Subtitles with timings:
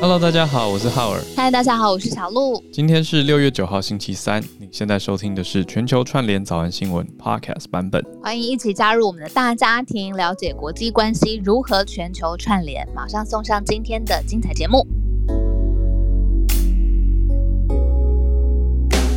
[0.00, 1.20] Hello，大家好，我是浩尔。
[1.36, 2.62] 嗨，大家好，我是小鹿。
[2.72, 4.40] 今天是六月九号，星期三。
[4.60, 8.00] 你现在收听的是全球串联早安新闻 Podcast 版本。
[8.22, 12.86] 欢迎一起加入我们的大家庭，了解国际关系如何全球串联。
[12.94, 14.86] 马上送上今天的精彩节目。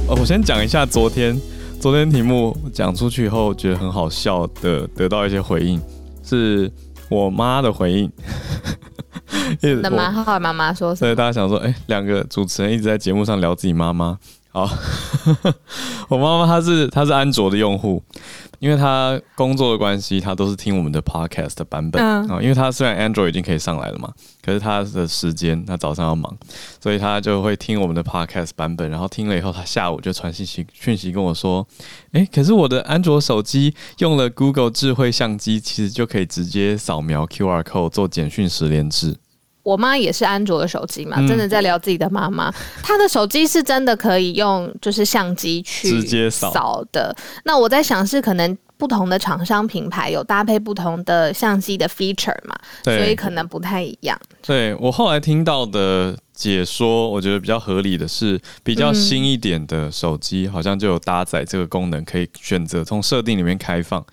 [0.08, 1.40] 哦，我先讲一下昨天，
[1.80, 5.80] 昨天题目讲出去以后，觉得很好笑的，得到一些回应，
[6.24, 6.72] 是
[7.08, 8.12] 我妈的回应。
[9.82, 14.18] 那蛮好，妈妈说，所以大家想说，哎、欸，两个主持人一直在节目上聊自己妈妈。
[14.54, 14.70] 好，
[16.10, 18.04] 我妈妈她是她是安卓的用户，
[18.60, 22.44] 因为她工作的关系，她都是听我们的 podcast 的版本啊、嗯。
[22.44, 24.12] 因为她虽然 Android 已经可以上来了嘛，
[24.44, 26.38] 可是她的时间，她早上要忙，
[26.84, 28.92] 所以她就会听我们的 podcast 版本。
[28.92, 31.66] 然后听了以后，她下午就传信息讯息跟我说，
[32.12, 39.16] 哎、欸，可是我的安卓手机用了 Google 智慧相机，其实就可以直接扫描 QR code 做简讯十连制。
[39.64, 42.52] 我妈也是安卓的手机嘛，真的在聊自己的妈妈。
[42.82, 47.16] 她、嗯、的手机是真的可以用，就是相机去直接扫的。
[47.46, 54.20] 那我在想，是可能不同的厂商品牌有搭配不同的相机的 feature 嘛，所以可能不太一样。
[54.42, 64.04] 对，我后来听到的解说，我觉得比较合理的是，比较新一点的手机好像就有搭载这个功能，可以选择从设定里面开放。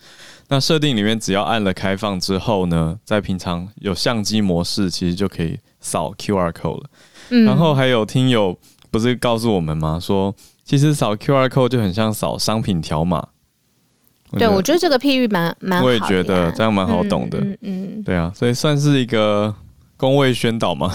[0.49, 6.89] 那设定里面只要按了开放之后呢，在平常有相机模式，其实就可以扫 QR code 了。
[7.29, 7.45] 嗯。
[7.45, 8.57] 然后还有听友
[8.91, 9.99] 不是告诉我们吗？
[9.99, 13.27] 说其实扫 QR code 就很像扫商品条码。
[14.31, 15.85] 对，我觉得这个譬喻蛮蛮好。
[15.85, 17.39] 我也觉得这样蛮好懂的。
[17.39, 18.03] 嗯嗯。
[18.03, 19.53] 对啊，所以算是一个
[19.99, 20.89] 公卫宣导嘛。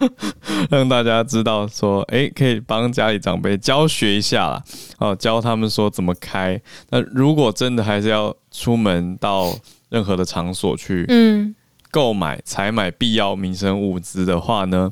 [0.70, 4.62] 让大家知道说，哎、欸，可以帮家里长辈教学一下啦，
[4.98, 6.60] 哦，教他们说怎么开。
[6.90, 9.52] 那如果真的还是要出门到
[9.88, 11.52] 任何的场所去，嗯，
[11.90, 14.88] 购买、采买必要民生物资的话呢，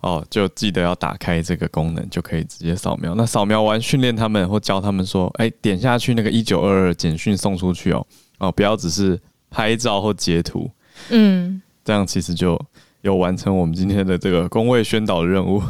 [0.00, 3.14] 哦，就记得要打开这个功能，就可以直接扫描。
[3.14, 8.06] 那扫描完，训练他们或教他们说，哎、欸，点下去那个一九二二简讯送出去哦，
[8.38, 10.70] 哦，不要只是拍照或截图，
[11.10, 12.60] 嗯，这样其实就。
[13.02, 15.62] 有完成我们今天的这个工位宣导的任务。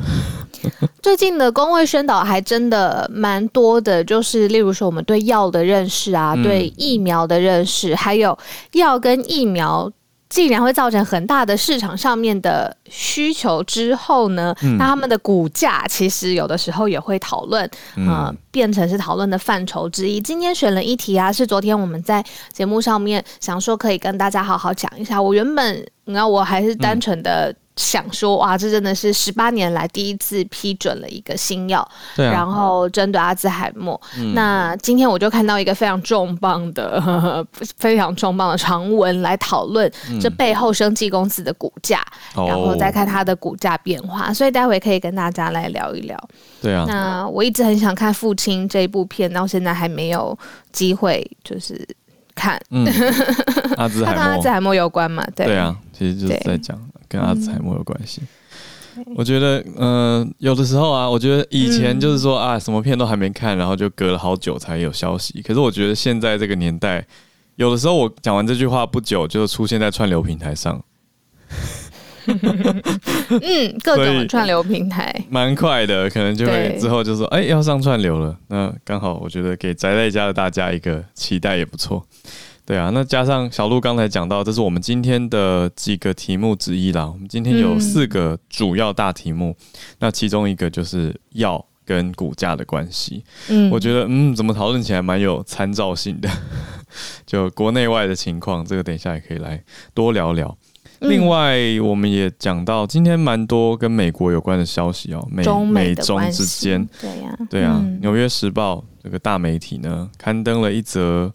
[1.02, 8.38] 最近的工位宣导还真的蛮多的，就是例如说我们对药的认识啊，嗯、对疫苗的认识，还有
[8.72, 9.92] 药跟疫苗。
[10.28, 20.20] 既然会造成很大的市场上面的需求之后呢，嗯、那他们的股价其实有的时候也会讨论，嗯、呃，变成是讨论的范畴之一。
[20.20, 25.20] 今天选了一题啊，是昨天我们在节目上面想说可以跟大家好好讲一下。
[25.20, 27.50] 我原本，你看，我还是单纯的。
[27.50, 34.00] 嗯想说哇，这真的是十八年来第一次批准了一个新药，对啊，然后针对阿兹海默。
[34.18, 34.32] 嗯。
[34.34, 42.02] 那今天我就看到一个非常重磅的、呵 呵非常重磅的长文来讨论这背后生技公司的股价，
[42.36, 44.32] 嗯，然后再看它的股价变化。
[44.32, 46.18] 所以待会可以跟大家来聊一聊。
[46.62, 46.86] 对啊。
[46.88, 50.36] 那我一直很想看《父亲》这一部片，到现在还没有
[50.72, 51.86] 机会，就是
[52.34, 52.58] 看。
[52.70, 52.86] 嗯。
[53.76, 54.16] 阿兹海默。
[54.24, 55.22] 跟阿兹海默有关嘛？
[55.36, 55.44] 对。
[55.44, 56.80] 对啊，其实就是在讲。
[57.08, 58.22] 跟阿兹海默有关系，
[59.14, 65.42] 我觉得，嗯、呃，有的时候啊，我觉得以前就是说啊，什么片都还没看，然后就隔了好久才有消息。
[65.42, 67.06] 可是我觉得现在这个年代，
[67.56, 70.82] 有的时候我讲完这句话不久就出现在串流平台上，
[72.26, 78.36] 嗯， 各种串流平台，蛮快的，可能就会之后就说，哎、欸，要上串流了。
[78.48, 82.04] 那刚好，我觉得给宅在家的大家一个期待也不错。
[82.66, 87.06] 对啊，那加上小鹿刚才讲到，这是我们今天的几个题目之一啦。
[87.06, 93.22] 我们今天有四个主要大题目，嗯、那其中一个就是药跟股价的关系。
[93.48, 96.28] 嗯，我觉得嗯，怎么讨论起来蛮有参照性的，
[97.24, 99.62] 就国内外的情况，这个等一下也可以来
[99.94, 100.58] 多聊聊。
[100.98, 111.32] 嗯、另外，我们也讲到今天蛮多跟美国有关的消息哦，美中美，美中之间，对呀，对啊，嗯，《纽约时报》这个大媒体呢刊登了一则。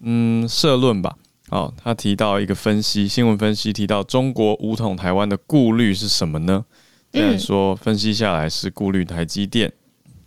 [0.00, 1.16] 嗯，社论吧。
[1.50, 6.64] 哦，他提到一个分析，新闻分析提到中国武统台湾的顾虑是什么呢？
[7.12, 9.72] 虽然说分析下来是顾虑台积电，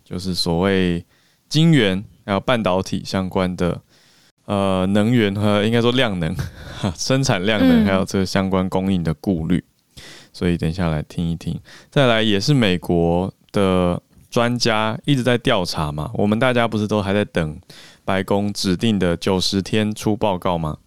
[0.02, 1.04] 就是所谓
[1.48, 3.80] 晶圆还有半导体相关的
[4.46, 6.34] 呃能源和应该说量能
[6.96, 9.62] 生产量能还有这个相关供应的顾虑。
[10.32, 11.60] 所以等一下来听一听。
[11.90, 14.00] 再来也是美国的
[14.30, 17.60] 专家一直在调查嘛，我们大家不是都还在等？
[18.04, 20.78] 白宫指定的九十天出报告吗？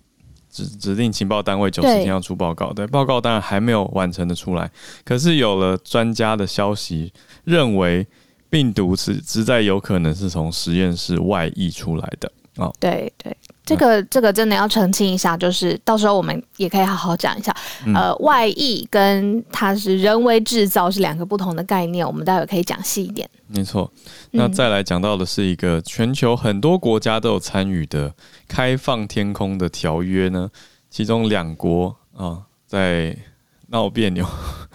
[0.49, 4.69] 指指定情报单位九十天要出报告，对，报告当然还没有完成的出来。
[5.03, 7.11] 可是有了专家的消息，
[7.43, 8.05] 认为
[8.51, 12.71] 病毒是实在有可能是从实验室外溢出来的啊。
[12.79, 17.55] 对对，这个这个真的要澄清一下，就是到时候我们也可以好好讲一下。
[17.85, 23.29] 嗯、呃，外溢跟它是人为制造是两个不同的概念，我们待会可以讲细一点。
[23.47, 23.89] 没错，
[24.31, 28.13] 那再来讲到的是一个全球很多国家都有参与的
[28.49, 30.49] 开放天空的条约呢，
[30.89, 33.15] 其中两国啊在
[33.67, 34.27] 闹别扭，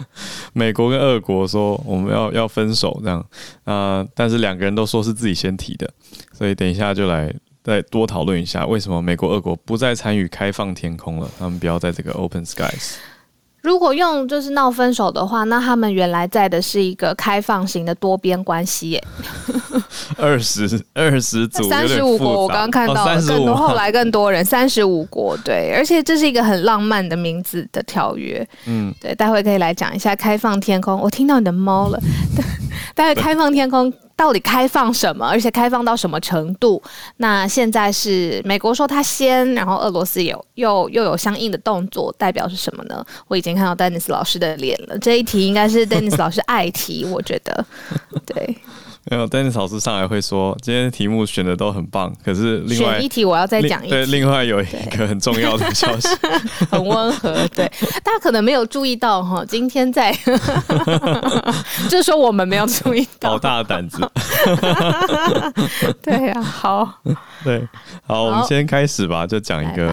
[0.54, 3.22] 美国跟俄国说我们要要分手这样
[3.64, 5.90] 啊，但是两个人都说是自己先提的，
[6.32, 7.34] 所以等一下就来。
[7.68, 11.28] 再多讨论一下，为什么美国、俄国不再参与开放天空了？
[11.38, 12.94] 他们不要在这个 Open Skies。
[13.60, 19.04] 如果用就是闹分手的话，那他们原来在的是一个开放型的多边关系耶。
[20.16, 28.48] 二十二十组，三十五国，我刚刚看到了，更多后来更多人，三十五国，对，而且这是一个很浪漫的名字的条约。
[28.64, 30.98] 嗯，对，待会可以来讲一下开放天空。
[30.98, 32.00] 我听到你的猫了。
[32.94, 33.92] 待会开放天空。
[34.18, 35.24] 到底开放什么？
[35.24, 36.82] 而且开放到什么程度？
[37.18, 43.06] 那现在是美国说他先，然后俄罗斯有又又有相应的动作，代表是什么呢？
[43.28, 44.98] 我已经看到 Dennis 老师的脸了。
[44.98, 47.64] 这一题应该是 Dennis 老师爱题，我觉得，
[48.26, 48.56] 对。
[49.10, 53.90] 没有，Dennis 老师上来会说，今天题目选的都很棒，可是另外选一题我要再讲一题。
[53.90, 54.64] 对，另外有一
[54.96, 56.08] 个很重要的消息，
[56.70, 57.34] 很温和。
[57.54, 57.66] 对，
[58.04, 60.12] 大家可能没有注意到哈，今天在，
[61.88, 63.98] 就是说我们没有注意到，好大的胆子。
[66.02, 67.02] 对呀、啊，好，
[67.42, 67.66] 对，
[68.06, 69.90] 好，我们先开始吧，就讲一个，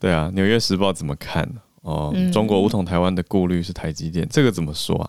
[0.00, 1.46] 对啊，《纽约时报》怎么看
[1.82, 2.10] 哦？
[2.14, 5.08] 嗯、中国武统台湾的顾虑是台积电，这个怎么说啊？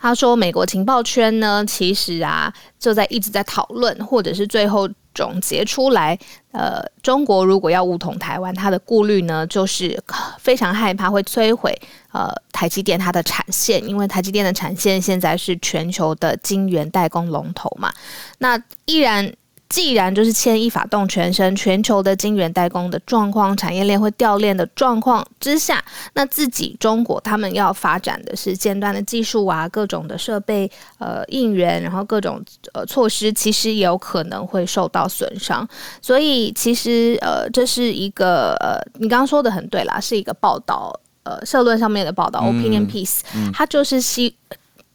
[0.00, 6.18] 他说：“美国情报圈呢，其实啊，就在一直在讨论，或者是最后总结出来，
[6.52, 10.00] 呃，中国如果要武统台湾，他的顾虑呢，就是
[10.38, 11.76] 非常害怕会摧毁
[12.12, 17.92] 呃台积电它的产线，因为台积电的产线现在是全球的晶圆代工龙头嘛，
[18.38, 19.32] 那依然。”
[19.68, 25.84] 既然就是牵一发动全身，全球的晶圆代工的状况、产业链会掉链的状况之下，
[26.14, 32.42] 那自己中国他们要发展的是尖端的技术啊，各种的设备呃应援，然后各种
[32.72, 35.68] 呃措施，其实也有可能会受到损伤。
[36.00, 43.20] 所以其实呃这是一个呃你刚刚说的很对啦，是一个报道呃社论上面的报道、嗯、opinion piece，
[43.52, 44.34] 它就是希。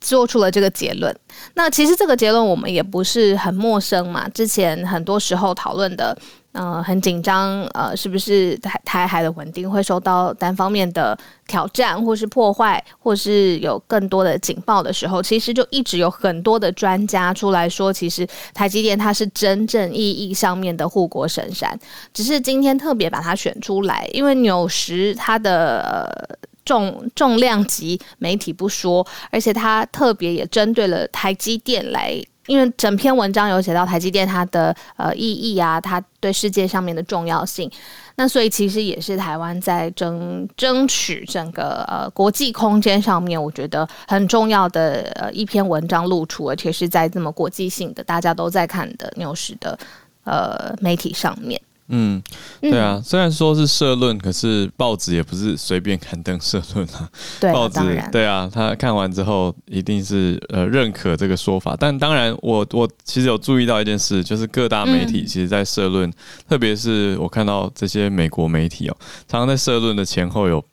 [0.04, 1.16] 做出了这个结论。
[1.56, 4.28] 那其实这个结论我们也不是很陌生嘛。
[4.30, 6.16] 之前很多时候讨论的，
[6.52, 11.18] 呃，很紧张，呃，是不是台台海的稳定会受到单方面的
[11.48, 21.80] 挑战，或是破坏，或是有更多的警报的时候，其实就一直有很多的专家出来说，其实台积电它是真正意义上面的护国神山。
[22.14, 25.82] 只是今天特别把它选出来，因为纽时它的。
[25.82, 37.70] 呃重重量级媒体不说，而且他特别也针对了台积电来，因为整篇文章有写到台积电它的呃意义啊，它对世界上面的重要性。
[38.16, 49.78] 那所以其实也是台湾在争争取整个呃国际空间上面，我觉得很重要的呃一篇文章露出，而且是在这么国际性的大家都在看的纽时的
[50.26, 51.60] 呃媒体上面。
[51.90, 52.22] 嗯，
[52.62, 57.10] 对啊，虽然说是社论，可是报纸也不是随便刊登社论啊。
[57.40, 57.80] 对，报纸
[58.12, 61.76] 对啊，他看完之后一定是呃认可这个说法。
[61.78, 66.14] 但当然我，我我其实有注意到一件事，就是各大媒体其实在社论，嗯、
[66.48, 68.98] 特别是我看到这些美国媒体哦，
[69.28, 70.64] 常常在社论的前后有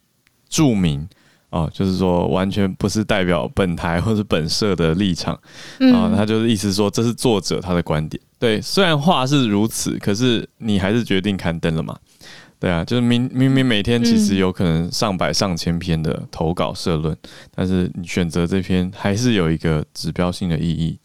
[0.48, 1.08] 注明。
[1.50, 5.40] 哦，就是说完全不是代表本台或者本社的立场，啊、
[5.80, 8.22] 嗯哦，他就是意思说这是作者他的观点。
[8.40, 11.96] 对，虽然话是如此，可是你还是决定刊登了嘛？
[12.58, 17.16] 对啊，就是明明明每天其实有可能上百上千篇的投稿社论，
[17.54, 20.98] 但是你选择这篇还是有一个指标性的意义。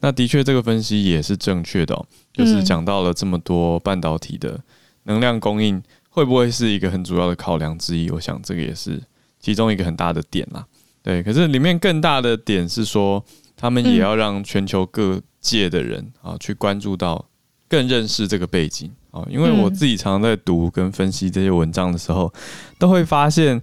[0.00, 4.60] 那的确这个分析也是正确的、哦，就是讲到了这么多半导体的
[5.04, 8.10] 能量供应会不会是一个很主要的考量之一？
[8.10, 9.00] 我想这个也是。
[9.42, 10.62] 其中一个很大的点啦，
[11.02, 13.24] 对，可是里面更大的点是说，
[13.60, 17.26] 他们也要让全球各界的人啊去关注到，
[17.68, 22.32] 更认识这个背景啊，因为我自己常常在读跟分析这些文章的时候，
[22.78, 23.60] 都会发现，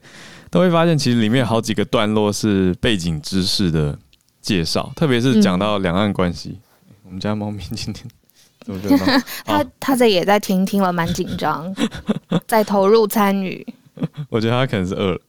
[0.51, 3.97] 都会发现其实里面好几个段落是背景知识的
[4.39, 6.59] 介绍，特别是讲到两岸关系。
[7.03, 8.05] 我们家猫咪今天
[8.65, 9.23] 怎么这样？
[9.45, 11.73] 他他这也在听，听了蛮紧张，
[12.45, 13.65] 在投入参与。
[14.29, 15.19] 我觉得他可能是饿了。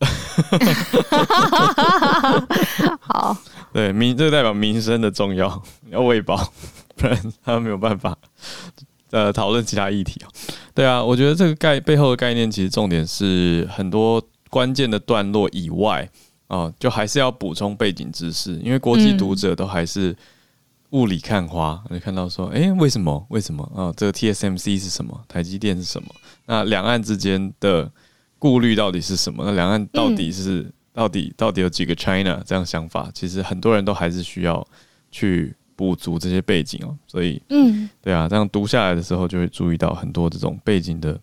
[3.00, 3.34] 好，
[3.72, 6.52] 对民，这个代表民生的重要，要喂饱，
[6.96, 8.16] 不然他没有办法
[9.10, 10.20] 呃讨论其他议题。
[10.74, 16.08] 对啊，我觉得这个概背后的概念，其实重点是很多关键的段落以外
[16.46, 20.16] 啊，就还是要补充背景知识，因为国际读者都还是
[20.90, 23.26] 雾里看花，就看到说，哎、欸，为什么？
[23.28, 23.62] 为什么？
[23.74, 25.20] 啊、哦，这个 TSMC 是什么？
[25.28, 26.08] 台积电是什么？
[26.46, 27.90] 那两岸之间的
[28.38, 29.44] 顾虑到底是什么？
[29.44, 33.08] 那两岸到底是、嗯、到底到底有几个 China 这样想法？
[33.14, 34.66] 其实很多人都还是需要
[35.12, 36.96] 去补足这些背景哦。
[37.06, 41.16] 所以，嗯，对啊，这样读下来的时候就会注意到很多这种背景的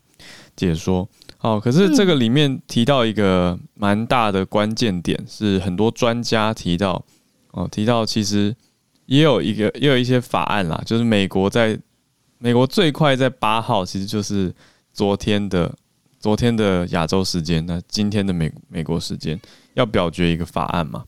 [0.55, 1.05] 解说。
[1.41, 7.03] 哦，可是这个里面提到一个蛮大的关键点，是很多专家提到
[7.51, 8.55] 哦，提到其实。
[9.07, 11.79] 也有一个，也有一些法案啦，就是美国在
[12.39, 14.51] 美国最快在八号，其实就是
[14.91, 15.71] 昨天的
[16.19, 19.39] 昨天的亚洲时间，那今天的美美国时间
[19.75, 21.05] 要表决一个法案嘛？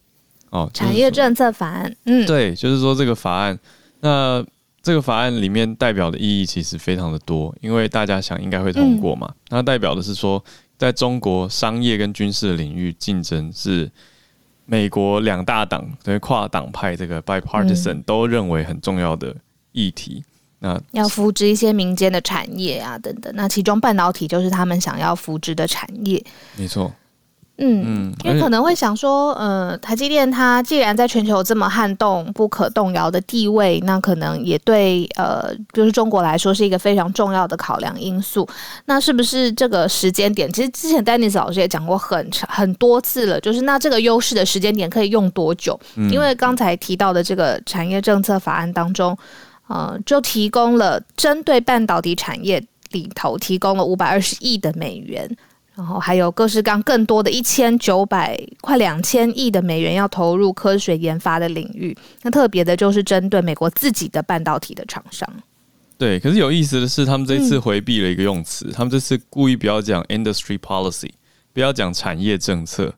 [0.52, 3.60] 哦，产业政策法案，嗯，对，就是说这个法案，
[4.00, 4.46] 那
[4.82, 10.42] 这个法案里面代表的意义其实非常的多，因为大家想应该会通过嘛，它代表的是说，
[10.78, 13.92] 在中国商业跟军事的领域竞争是。
[14.70, 19.34] 美国两大党等于跨党派，这个 bipartisan、嗯、都认为很重要的
[19.72, 20.22] 议题。
[20.60, 23.32] 那要扶植一些民间的产业啊，等等。
[23.34, 26.22] 那其中半导体就是他们想要扶植的产业。
[26.58, 26.94] 没错。
[27.60, 38.48] 嗯，因为可能会想说，呃，台积电它既然在全球有这么撼动不可动摇的地位，那可能也对呃，就是中国来说是一个非常重要的考量因素。
[38.86, 40.52] 那是不是这个时间点？
[40.54, 45.80] 其实之前丹尼斯老师也讲过很长很多次了，就是那这个优势的时间点可以用多久？
[45.96, 49.18] 嗯，因为刚才提到的这个产业政策法案当中，
[49.68, 55.28] 呃，就提供了针对半导体产业里头提供了五百二十亿的美元。
[55.78, 65.32] 然后还有各式各样更多的一千九百快两千亿的美元要投入科学研发的领域，那特别的就是针对美国自己的半导体的厂商。
[66.00, 71.12] 对，可是有意思的是，他们这次回避了一个用词，嗯、他们这次故意不要讲 industry policy，
[71.54, 72.96] 不要讲产业政策。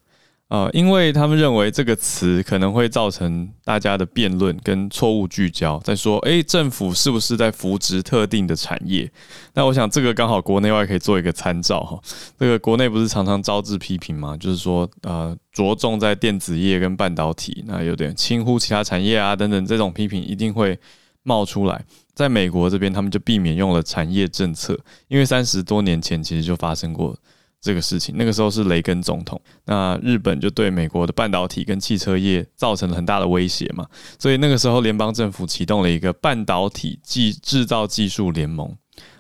[0.50, 9.12] 呃，因为他们认为这个词可能会造成大家的辩论跟错误聚焦，在说，哎，政府是不是在扶植特定的产业？
[9.54, 12.00] 那我想这个刚好国内外可以做一个参照哈。
[12.40, 14.36] 这个国内不是常常招致批评吗？
[14.38, 20.80] 就是说，呃，着重在电子业跟半导体，那有点轻忽其他产业啊等等，这种批评一定会
[21.22, 21.86] 冒出来。
[22.16, 24.76] 在美国这边，他们就避免用了产业政策，
[25.10, 27.16] 因为三十多年前其实就发生过。
[27.62, 33.86] 这个事情，那个时候是雷根总统，那日本就对美国的半导体跟汽车业造成了很大的威胁嘛，
[34.18, 38.74] 所以那个时候联邦政府启动了一个半导体技制造技术联盟，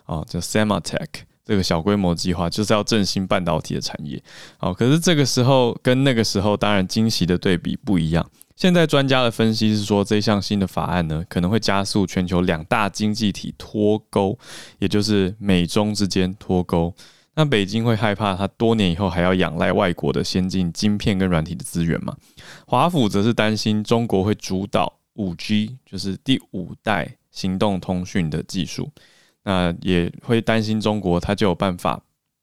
[0.05, 1.05] 哦，叫 Sematech
[1.43, 4.21] 这个小规模计划，就是要振兴半导体的产业。
[4.59, 8.29] 哦，可是这个时候跟那个时候当然惊喜的对比不一样。
[8.55, 14.37] 现在专家的分析是说，这项新的法案呢，可能会加速全球两大经济体脱钩，
[14.79, 16.93] 也就是美中之间脱钩。
[17.39, 22.13] 那北京会害怕，它多年以后还要仰赖外国的先进晶片跟软体的资源吗？
[22.67, 28.91] 华府则是担心中国会主导五 G，就是第五代行动通讯的技术，
[29.45, 32.01] 那也会担心中国它就有办法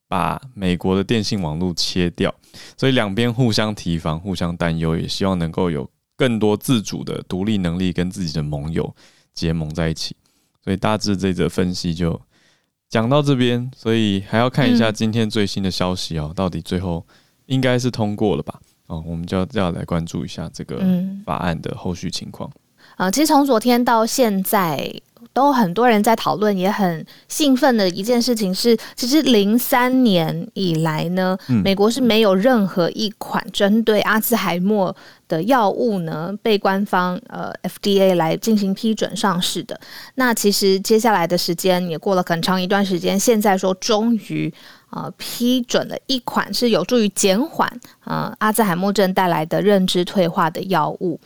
[0.09, 2.35] 把美国的电信网络切掉，
[2.79, 5.87] 所以两边互相提防，互相担忧，也希望能够有
[6.17, 8.97] 更多自主的独立能力，跟自己的盟友
[9.35, 10.17] 结盟在一起。
[10.65, 12.19] 所以大致这则分析就。
[12.89, 17.05] 讲到这边，所以还要看一下今天最新的消息哦，嗯、到底最后
[17.47, 18.61] 应该是通过了吧？
[18.87, 20.81] 哦，我们就要要来关注一下这个
[21.25, 22.49] 法案的后续情况。
[22.51, 24.93] 啊、嗯呃，其实从昨天到现在。
[25.37, 34.97] 都很多人在讨论，也很兴奋的一件事情是，其实零三年以来呢，美国是没有任何一款针对阿兹海默
[35.29, 39.79] 的药物呢被官方呃 FDA 来进行批准上市的。
[40.15, 44.51] 那其实接下来的时间也过了很长一段时间，现在说终于
[44.89, 47.71] 呃批准了一款是有助于减缓
[48.05, 51.21] 呃阿兹海默症带来的认知退化的药物。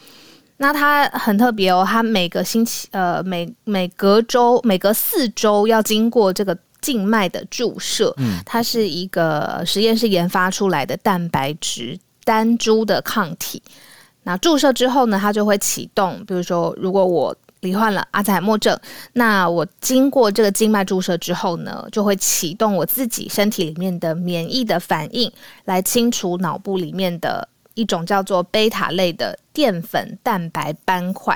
[0.62, 8.12] 那它很特别哦，它每个星期，呃，每每隔周、每隔四周要经过这个静脉的注射。
[8.18, 13.62] 嗯，它是一个实验室研发出来的蛋白质单株的抗体。
[14.22, 16.22] 那注射之后呢，它就会启动。
[16.26, 18.78] 比如说，如果我罹患了阿兹海默症，
[19.14, 25.32] 那我经过这个静脉注射之后呢，就会启动我自己身体里面的免疫的反应，
[25.64, 27.48] 来清除脑部里面的。
[27.80, 31.34] 一种叫做贝塔类的淀粉蛋白斑块，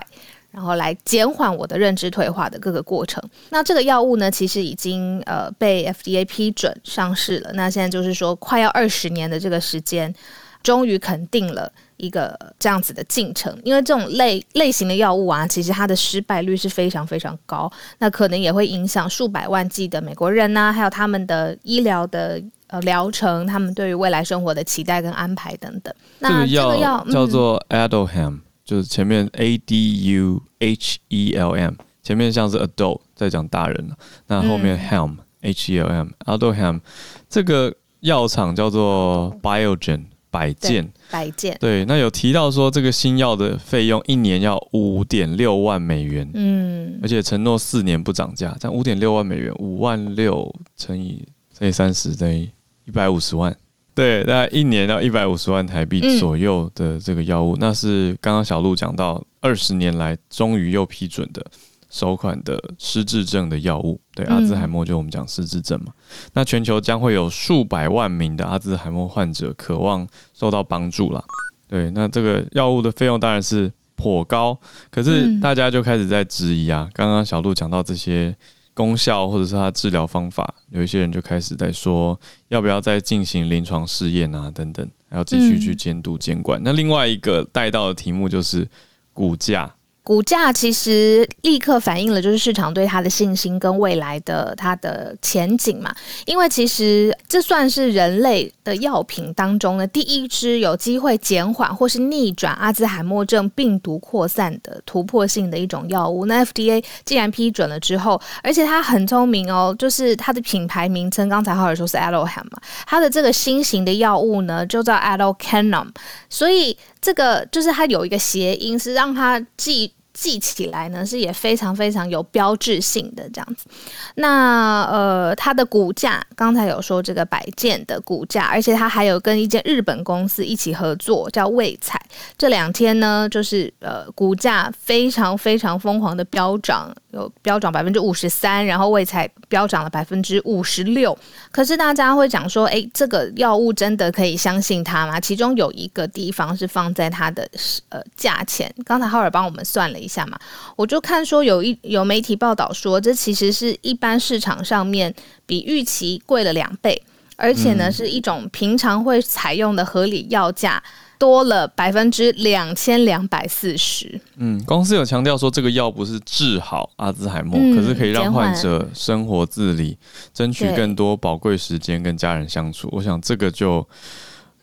[0.50, 3.22] 然后来减缓我的认知退化的各个过程。
[3.48, 7.50] 那这个药物呢，其实已经呃被 FDA 批准上市了。
[7.54, 10.14] 那现在就是说，快要二十年的这个时间，
[10.62, 13.58] 终于肯定了一个这样子的进程。
[13.64, 22.42] 因为这种类类型的药物啊，其实它的失败率是非常非常高，那可能也会影响数百万计的美国人呐、还有他们的医疗的。
[22.74, 25.94] 呃，疗程，他们对于未来生活的期待跟安排等等。
[26.18, 33.92] 那这个药叫做 Aduhelm，就是前面 A D U H E L M，前面像是 adult 在讲大人，
[34.26, 36.80] 那后面 Helm、嗯、H E L M，Aduhelm
[37.28, 41.56] 这个药厂叫做 Biogen 百健，百健。
[41.60, 51.24] 对，那有提到说这个新药的费用一年要五点六万美元，嗯，而且承诺四年不涨价，这样五点六万美元，五万六乘以
[51.56, 52.50] 乘以三十等于
[52.84, 53.56] 一百五十万。
[53.94, 61.44] 对，大概一年要一百五十万台币左右的这个药物，嗯、那是刚刚小鹿讲到二十年来终于又批准的
[61.88, 64.00] 首款的失智症的药物。
[64.12, 65.92] 对，阿兹海默就我们讲失智症嘛。
[65.96, 71.22] 嗯、那全球将会有数百万名的阿兹海默患者渴望受到帮助啦。
[71.68, 74.58] 对，那这个药物的费用当然是颇高，
[74.90, 76.90] 可是大家就开始在质疑啊。
[76.92, 78.36] 刚刚小鹿讲到这些。
[78.74, 86.60] 功效或者是它治疗方法，有一些人就开始在说，要不要再进行临床试验啊，等等，还要继续去监督监管。
[86.62, 88.68] 那另外一个带到的题目就是
[89.12, 89.74] 股价。
[90.04, 95.92] 股价其实立刻反映了就是市场对它的信心跟未来的它的前景嘛，
[96.26, 106.26] 因为其实这算是人类的药品当中的第一支有机会减缓或是逆转阿兹海默症病毒扩散的突破性的一种药物。
[106.26, 115.88] 那 FDA 既然批准了之后，而且它很聪明哦，就是它的品牌名称刚才浩尔说是 Aduhelm 嘛，它的这个新型的药物呢就叫 Aducanum，
[116.28, 116.76] 所以。
[117.04, 123.66] 这个就是它有一个谐音，是让它记记起来呢，是也非常非常有标志性的这样子。
[124.14, 132.00] 那呃，它的股价刚才有说这个百件的股价，而且它还有跟一间日本公司一起合作，叫卫彩。
[132.38, 141.16] 这两天呢，就是呃，股价非常非常疯狂的飙涨，有飙涨百分之五十三，然后卫彩飙涨了百分之五十六。
[141.50, 145.18] 可是大家会讲说，哎，这个药物真的可以相信它吗？
[145.18, 147.48] 其中有一个地方是放在它的
[147.88, 148.72] 呃价钱。
[148.84, 150.38] 刚才浩尔帮我们算了一下嘛，
[150.76, 155.14] 我就看说有一有媒体报道说，这其实是一般市场上面
[155.46, 157.00] 比预期贵了两倍，
[157.36, 160.82] 而且呢是一种平常会采用的合理药价。
[161.24, 164.20] 多了百分之两千两百四十。
[164.36, 169.96] 嗯，公司有强调说，这个药不是治好阿兹海默，嗯、可是可以让患者生活自理，
[170.34, 172.90] 争取更多宝贵时间跟家人相处。
[172.92, 173.88] 我想这个就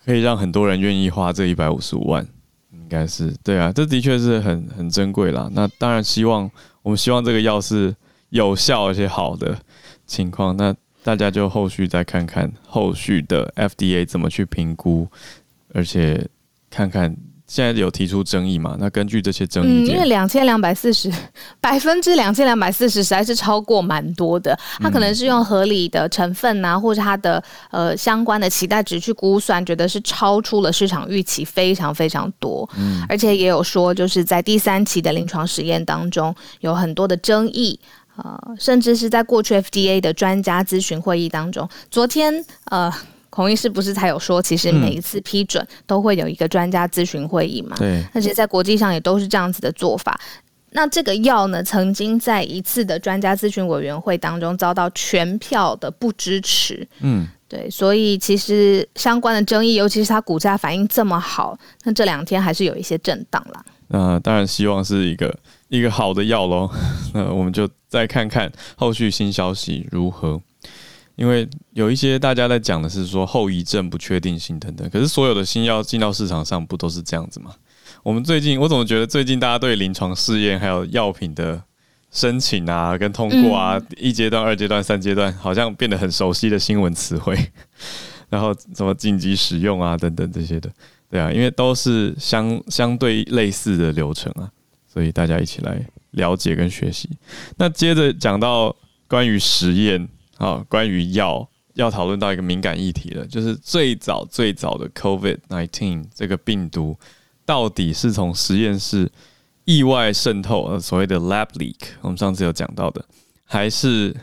[0.05, 2.23] 可以让很多人愿意花这一百五十五万，
[2.71, 5.49] 应该是对啊，这的确是很很珍贵啦。
[5.53, 6.47] 那当然希望
[6.83, 7.95] 我们希望这个药是
[8.29, 9.57] 有效而且好的
[10.05, 10.55] 情况。
[10.55, 15.07] 那大家就后续再看看后续的 FDA 怎么去评估，
[15.73, 16.29] 而且。
[16.71, 18.77] 看看现在有提出争议嘛？
[18.79, 21.11] 那根据这些争议，嗯，因为两千两百四十
[21.59, 24.57] 百分之两千两百四十实在是超过蛮多的。
[24.79, 32.67] 它可能是用合理的成分啊，或者它的呃相关的期待值去估算，觉得是超出了市场预期非常非常多。
[32.77, 37.77] 嗯，而且也有说，就是在第三期的临床实验当中有很多的争议
[38.15, 42.89] 啊，呃，甚至是在过去 FDA 的专家咨询会议当中，昨天呃。
[43.31, 47.75] 孔医师不是才有说，其实每一次批准都会有一个专家咨询会议嘛？
[47.79, 50.19] 对，而且在国际上也都是这样子的做法。
[50.73, 56.87] 那这个药呢，曾经在一次的专家咨询委员会当中遭到全票的不支持。
[56.99, 63.65] 嗯，对，所以其实相关的争议，尤其是它股价反应这么好，那这两天还是有一些震荡啦。
[63.87, 65.33] 那当然希望是一个
[65.69, 66.69] 一个好的药喽。
[67.13, 70.41] 那我们就再看看后续新消息如何。
[71.21, 77.53] 因为有一些大家在讲的是说后遗症不确定性等等，可是所有的新药进到市场上不都是这样子吗？
[78.01, 81.61] 我们最近我怎么觉得最近大家对临床试验还有药品的
[82.09, 87.37] 申请啊跟通过啊，嗯、一阶段、二阶段、三阶段，好像变得很熟悉的新闻词汇，
[88.29, 90.71] 然后什么紧急使用啊等等这些的，
[91.07, 94.49] 对啊，因为都是相相对类似的流程啊，
[94.91, 97.07] 所以大家一起来了解跟学习。
[97.57, 98.75] 那接着讲到
[99.07, 100.09] 关于实验。
[100.41, 106.97] 好，关于药要讨论到一个敏感议题了，就是最早最早的 COVID-19 这个病毒，
[107.45, 109.11] 到底是从实验室
[109.65, 113.05] 意外渗透，呃，所谓的 lab leak，我们上次有讲到的，
[113.43, 114.15] 还是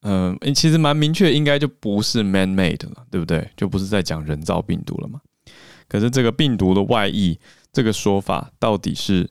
[0.00, 3.46] 嗯、呃，其实蛮明确，应该就不是 man-made 了，对不对？
[3.54, 5.20] 就不是在讲人造病毒了嘛。
[5.86, 7.38] 可是这个病毒的外溢，
[7.70, 9.28] 这个说法到底是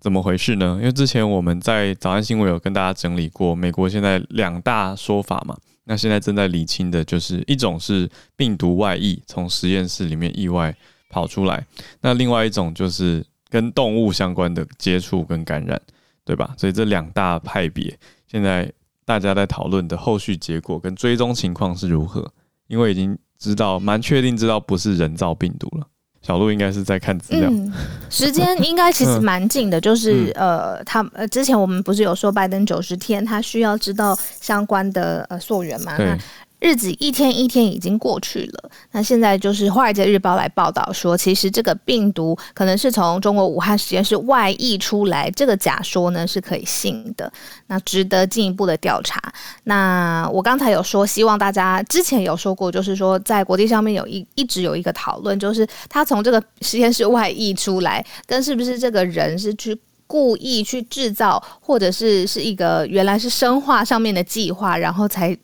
[0.00, 0.76] 怎么回事呢？
[0.78, 5.56] 因为之前我们在早安新闻有跟大家整理过，美国现在两大说法嘛。
[5.84, 10.76] 那现在正在厘清的就是一种是病毒外溢，从实验室里面意外
[11.08, 11.58] 跑出来；
[12.02, 15.80] 那另外一种就是跟动物相关的接触跟感染，
[16.26, 16.54] 对吧？
[16.58, 17.98] 所以这两大派别，
[18.30, 18.70] 现在
[19.06, 22.30] 大家在讨论的后续结果跟追踪情况是如何？
[22.66, 25.86] 因为已经知道蛮确定知道不是人造病毒了。
[26.28, 27.72] 小鹿应该是在看资料，嗯、
[28.10, 35.96] 时间应该其实蛮近的，就是、嗯、呃，他呃，之前我们不是有说拜登九十天，他需要知道相关的呃溯源嘛？
[35.96, 36.18] 那
[36.60, 47.32] 日子一天一天已经过去了，那现在就是《华尔街日报》来报道说，其实这个病毒可能是从中国武汉实验室外溢出来，这个假说呢是可以信的，
[47.68, 49.22] 那值得进一步的调查。
[49.64, 65.38] 那我刚才有说，希望大家之前有说过，就是说在国际上面有一一直有一个讨论，就是他从这个实验室外溢出来，跟是不是这个人是去故意去制造，或者是是一个原来是生化上面的计划，然后才。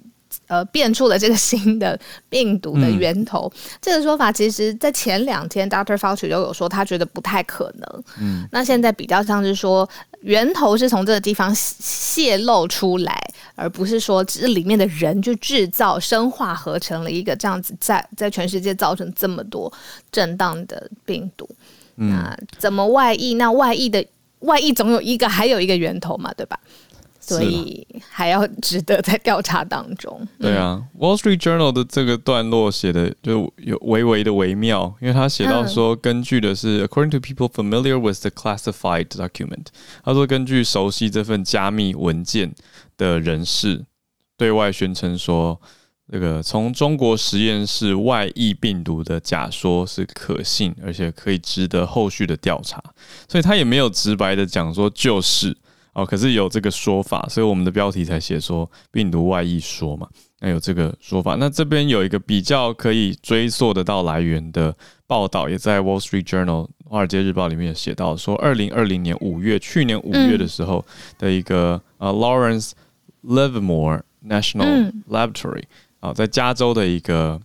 [0.55, 5.97] 呃，变出了这个新的病毒的源头，嗯、这个说法其实，在前两天，Dr.
[5.97, 8.05] Fauci 就有说，他觉得不太可能。
[8.21, 9.88] 嗯，那现在比较像是说，
[10.21, 13.21] 源头是从这个地方泄露出来，
[13.57, 19.73] 而不是说只是里面的人就制造、生化合成了一个这样子，在在全世界造成这么多
[20.12, 21.49] 震荡的病毒。
[21.97, 23.35] 嗯、那怎么外溢？
[23.35, 24.07] 那外溢的
[24.40, 26.57] 外溢总有一个，还有一个源头嘛，对吧？
[27.26, 30.20] 所以还要值得在调查当中。
[30.38, 39.66] 对啊，嗯，《Wall Street Journal》的这个段落写的就有微微的微妙，因为他写到说，根据的是 “According to people familiar with the classified document”，
[40.04, 42.54] 他说根据熟悉这份加密文件
[42.96, 43.84] 的人士
[44.37, 45.60] 对外宣称说，
[46.12, 52.82] 这个从中国实验室外溢病毒的假说是可信，而且可以值得后续的调查。
[53.28, 55.56] 所以他也没有直白的讲说就是。
[55.94, 60.09] 哦，可是有这个说法，所以我们的标题才写说病毒外溢说嘛。
[60.40, 64.74] 那有这个说法，那这边有一个比较可以追溯得到来源的
[65.07, 70.85] 报道，也在《Wall Street Journal》华尔街日报里面有写到，说二零二零年五月，去年五月的时候
[71.18, 72.72] 的一个呃、嗯 uh, Lawrence
[73.24, 75.62] Livermore National Laboratory
[76.00, 77.40] 啊、嗯，在加州的一个。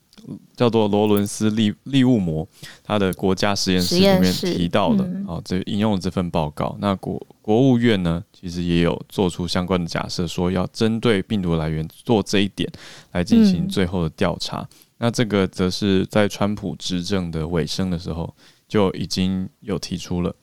[0.59, 2.45] 叫做罗伦斯利利物摩，
[2.83, 6.75] 他的国家实验室里面提到的，啊，这引用了这份报告。
[6.81, 12.69] 那国国务院呢，其实也有做出相关的假设，说要针对病毒来源做这一点
[13.13, 14.59] 来进行最后的调查。
[14.59, 14.67] 嗯、
[14.97, 18.35] 那这个则是在川普执政的尾声的时候
[18.67, 20.35] 就已经有提出了，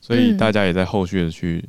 [0.00, 1.62] 所以大家也在后续的去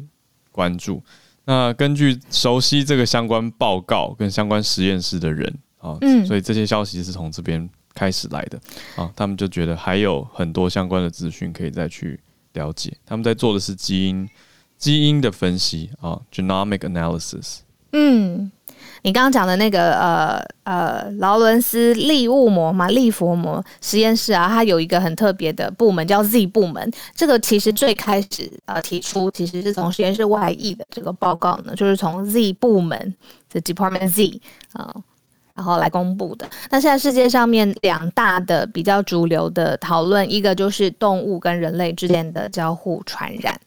[0.54, 0.96] 关注。
[0.96, 1.04] 嗯、
[1.44, 5.54] 那根据熟悉这个相关报告跟相关实验室的人。
[5.80, 8.58] 啊，嗯，所以这些消息是从这边开始来的
[8.96, 12.18] 啊，他们就觉得还有很多相关的资讯可以再去
[12.54, 12.94] 了解。
[13.06, 14.30] 他们在做的是基因
[14.78, 17.58] 基因的分析啊，genomic analysis。
[17.92, 18.50] 嗯，
[19.02, 26.90] 你刚刚讲的那个呃呃劳伦斯利物膜嘛，利佛膜实验室啊，它有一个很特别的部门叫 Z 部门。
[27.14, 33.14] 这个其实最开始呃提出，其实是从实验室外溢的这个报告呢，就是从 Z 部门
[33.50, 34.40] 的 Department Z
[34.72, 34.96] 啊。
[35.60, 36.48] 然后来公布的。
[36.72, 43.60] 那现在世界上面两大的比较主流的讨论，一个就是动物跟人类之间的交互传染。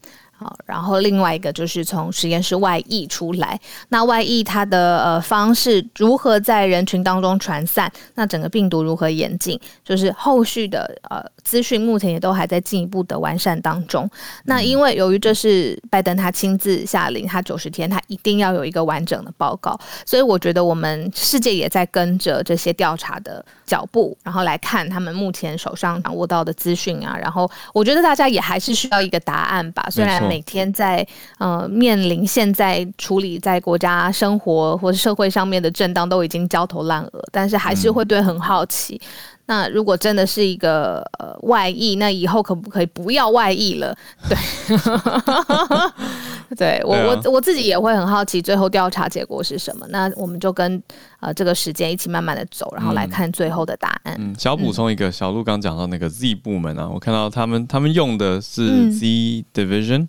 [0.64, 7.92] 然后另外一个就是从实验室外溢出来，那外溢它的呃方式如何在人群当中传散？
[8.14, 9.60] 那整个病毒如何演进？
[9.84, 14.08] 就是后续的呃资讯目前也都还在进一步的完善当中。
[14.44, 27.16] 那因为由于这是拜登他亲自下令，他九十天他一定要有一个完整的报告，所以我觉得我们世界也在跟着这些调查的脚步，然后来看他们目前手上掌握到的资讯啊。
[27.20, 30.22] 然后我觉得大家也还是需要一个答案吧，虽然。
[30.32, 31.06] 每天在
[31.38, 38.98] 呃面临现在处理在国家生活或者社会上面的震荡都已经焦头烂额，但是还是会对很好奇。
[39.44, 43.94] 那如果真的是一个呃外溢，那以后可不可以不要外溢了？
[44.26, 44.38] 对，
[46.56, 49.86] 对我我我自己也会很好奇，最后调查结果是什么？
[49.90, 50.82] 那我们就跟
[51.20, 54.16] 呃这个时间一起慢慢的走，然后来看最后的答案。
[54.18, 60.02] 嗯，小补充一个，小鹿刚讲到那个 Z 部门啊，我看到他们他们用的是 Z Division。
[60.02, 60.08] 嗯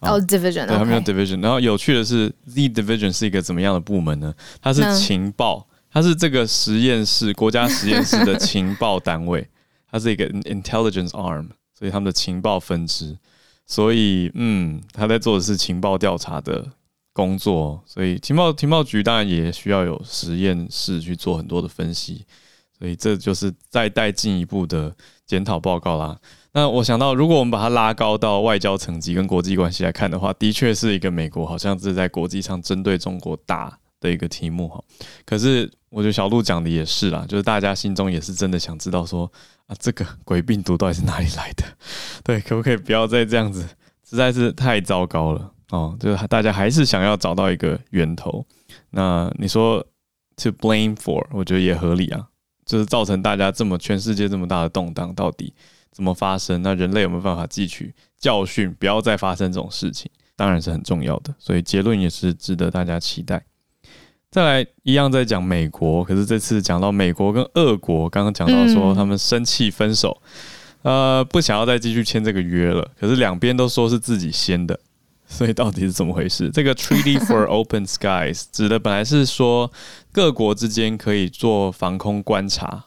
[0.00, 1.42] 哦、oh，division，对，他们用 division。
[1.42, 4.32] 然后有趣的是，Z division 是一个怎么样的部门呢？
[4.60, 9.48] 它是情报，它是这个实验室国家实验室的情报单位，
[9.90, 13.16] 它是一个 intelligence arm，所以他们的情报分支。
[13.66, 16.64] 所以，嗯，他在做的是情报调查的
[17.12, 17.82] 工作。
[17.84, 22.24] 所以，情报情报局当然也需要有实验室去做很多的分析。
[22.78, 24.94] 所以，这就是再带进一步的
[25.26, 26.16] 检讨报告啦。
[26.52, 34.82] 那我想到，如果我们把它拉高到外交层级跟国际关系来看的话，的确是一个美国好像是在国际上针对中国打的一个题目哈。
[35.24, 39.32] 可是我觉得小鹿讲的也是啦，就是大家心中也是真的想知道说
[39.66, 41.64] 啊，这个 鬼病毒到底是哪里来的？
[42.22, 43.66] 对，可不可以不要再这样子？
[44.06, 45.96] 实在是太糟糕了哦。
[45.98, 48.44] 就是大家还是想要找到一个源头。
[48.90, 49.82] 那你说
[50.36, 52.28] to blame for，我觉得也合理啊，
[52.66, 55.54] 就是造成大家这么全世界这么大的动荡，到底。
[55.92, 56.60] 怎么发生？
[56.60, 60.10] 那人类有没有办法汲取教训，不要再发生这种事情？
[60.36, 61.34] 当然是很重要的。
[61.38, 63.42] 所以结论也是值得大家期待。
[64.30, 70.20] 再来一样在讲美国，可是这次讲到美国跟俄国，刚刚讲到说他们生气分手，
[70.82, 72.86] 呃，不想要再继续签这个约了。
[73.00, 74.78] 可是两边都说是自己先的，
[75.26, 76.50] 所以到底是怎么回事？
[76.52, 79.72] 这个 Treaty for Open Skies 指的本来是说
[80.12, 82.84] 各国之间可以做防空观察，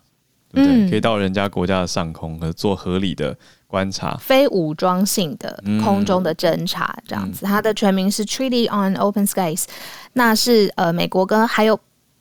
[0.51, 0.89] 对不对？
[0.89, 3.35] 可以到人家国家的上空和做合理的。
[3.69, 4.17] 观察。
[4.19, 9.65] 非武装性的空中的侦察，这样子，嗯、它的全名是 Treaty on Open Skies，
[10.13, 11.79] 那是呃美国跟还有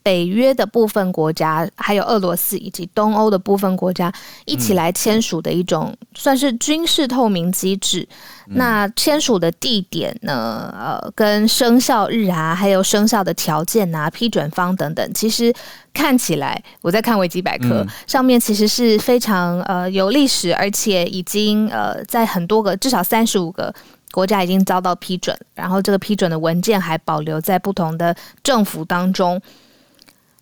[0.09, 4.11] 北约的部分国家，还有俄罗斯以及东欧的部分国家
[4.45, 8.07] 一起来签署的一种算是军事透明机制。
[8.47, 15.53] 嗯、那签署的地点呢，呃，跟生效日啊，还有生效的条件啊，批准方等等，其实。
[15.91, 23.73] 看起来，我在看维基百科、嗯、上面，其实是非常呃有历史，而且已经呃在很多个至少三十五个
[24.11, 29.41] 国家已经遭到批准，然后这个批准的文件还保留在不同的政府当中。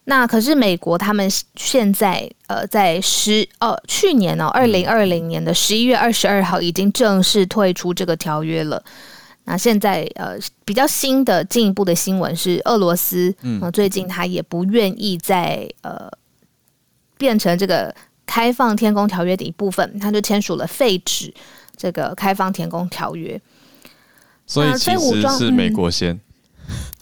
[0.09, 8.81] 那可是美国他们现在呃在十呃去年哦二零二零年的十一月二十二号已经正式退出这个条约了。
[9.43, 16.09] 那现在呃比较新的进一步的新闻是，俄罗斯嗯最近他也不愿意再呃
[17.17, 17.93] 变成这个
[18.25, 21.33] 开放天宫条约的一部分，他就签署了废止
[21.75, 23.39] 这个开放天宫条约。
[24.45, 26.17] 所以其实是美国先。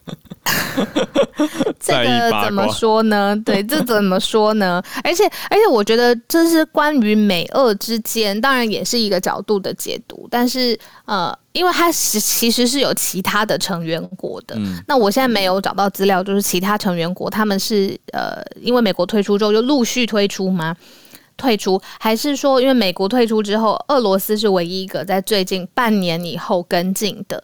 [1.79, 3.35] 这个怎么说呢？
[3.43, 4.81] 对，这怎么说呢？
[5.03, 10.27] 而且，而且，我觉得这是关于美俄之间，当然也是一个角度的解读。
[10.29, 14.55] 但是，呃，因为它是其实是有其他的成员国的。
[14.57, 20.75] 嗯、那我现在没有找到资料，就是其他成员国他们是呃，因为美国退出之后就陆续退出吗？
[21.37, 27.43] 退出，还是说因为美国退出之后，俄罗斯是唯一一个在最近半年以后跟进的？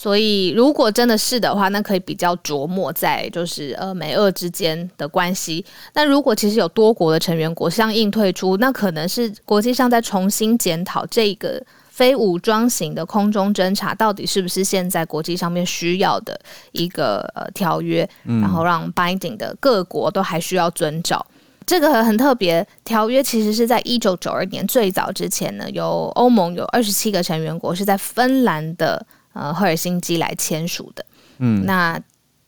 [0.00, 5.64] 所以，如果真的是的话，那可以比较琢磨在就是呃美俄之间的关系。
[5.92, 21.26] 那如果其实有多国的成员国相应退出，那可能是国际上在重新检讨这个非武装型的空中侦察到底是不是现在国际上面需要的一个呃条约，然后让 binding 的各国都还需要遵照。
[21.66, 29.04] 这个很特别，条约其实是在一九九二年最早之前呢，由欧盟有二十七个成员国是在芬兰的。
[29.32, 31.04] 呃，赫尔辛基来签署的，
[31.38, 32.00] 嗯，那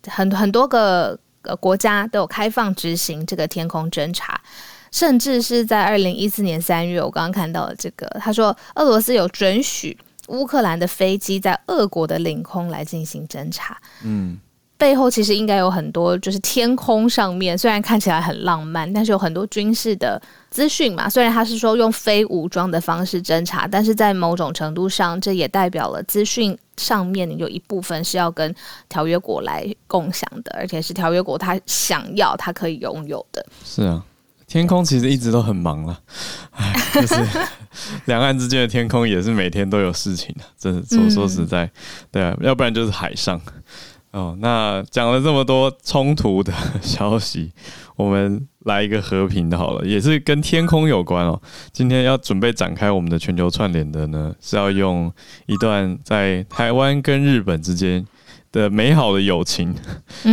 [0.06, 1.18] 很很多个
[1.60, 4.40] 国家都有开放执行这个天空侦察，
[4.90, 9.96] 甚至是在二零一四年三月，我刚刚看到了这个，他说俄罗斯有准许
[10.28, 14.38] 乌克兰的飞机在俄国的领空来进行侦察，嗯。
[14.78, 21.06] 背后其实应该有很多，就是天空上面虽然看起来很浪漫，但是有很多军事的资讯嘛。
[21.06, 28.54] 虽然他是说用非武装的方式侦查，但是在某种程度上，这也代表了资讯上面有一部分是要跟
[28.88, 33.44] 条约国来共享的，而且是条约国他想要、他可以拥有的。
[33.64, 34.02] 是啊，
[34.46, 36.00] 天空其实一直都很忙了，
[36.56, 37.14] 哎，就是
[38.06, 40.44] 两岸之间的天空也是每天都有事情的。
[40.58, 41.70] 真的说说实在，
[42.10, 43.38] 对啊，要不然就是海上。
[44.12, 47.52] 哦，那讲了这么多冲突的消息，
[47.94, 51.40] 我们来一个和平的好了，也是跟天空有关哦。
[51.72, 55.12] 今天要准备展开我们的全球串联的呢，是要用
[55.46, 58.04] 一段在台湾跟日本之间
[58.52, 59.74] 的美好的友情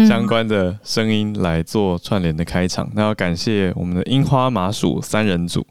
[0.08, 2.86] 相关的声音来做串联的开场。
[2.88, 5.65] 嗯、那要感谢我们的樱花麻薯三人组，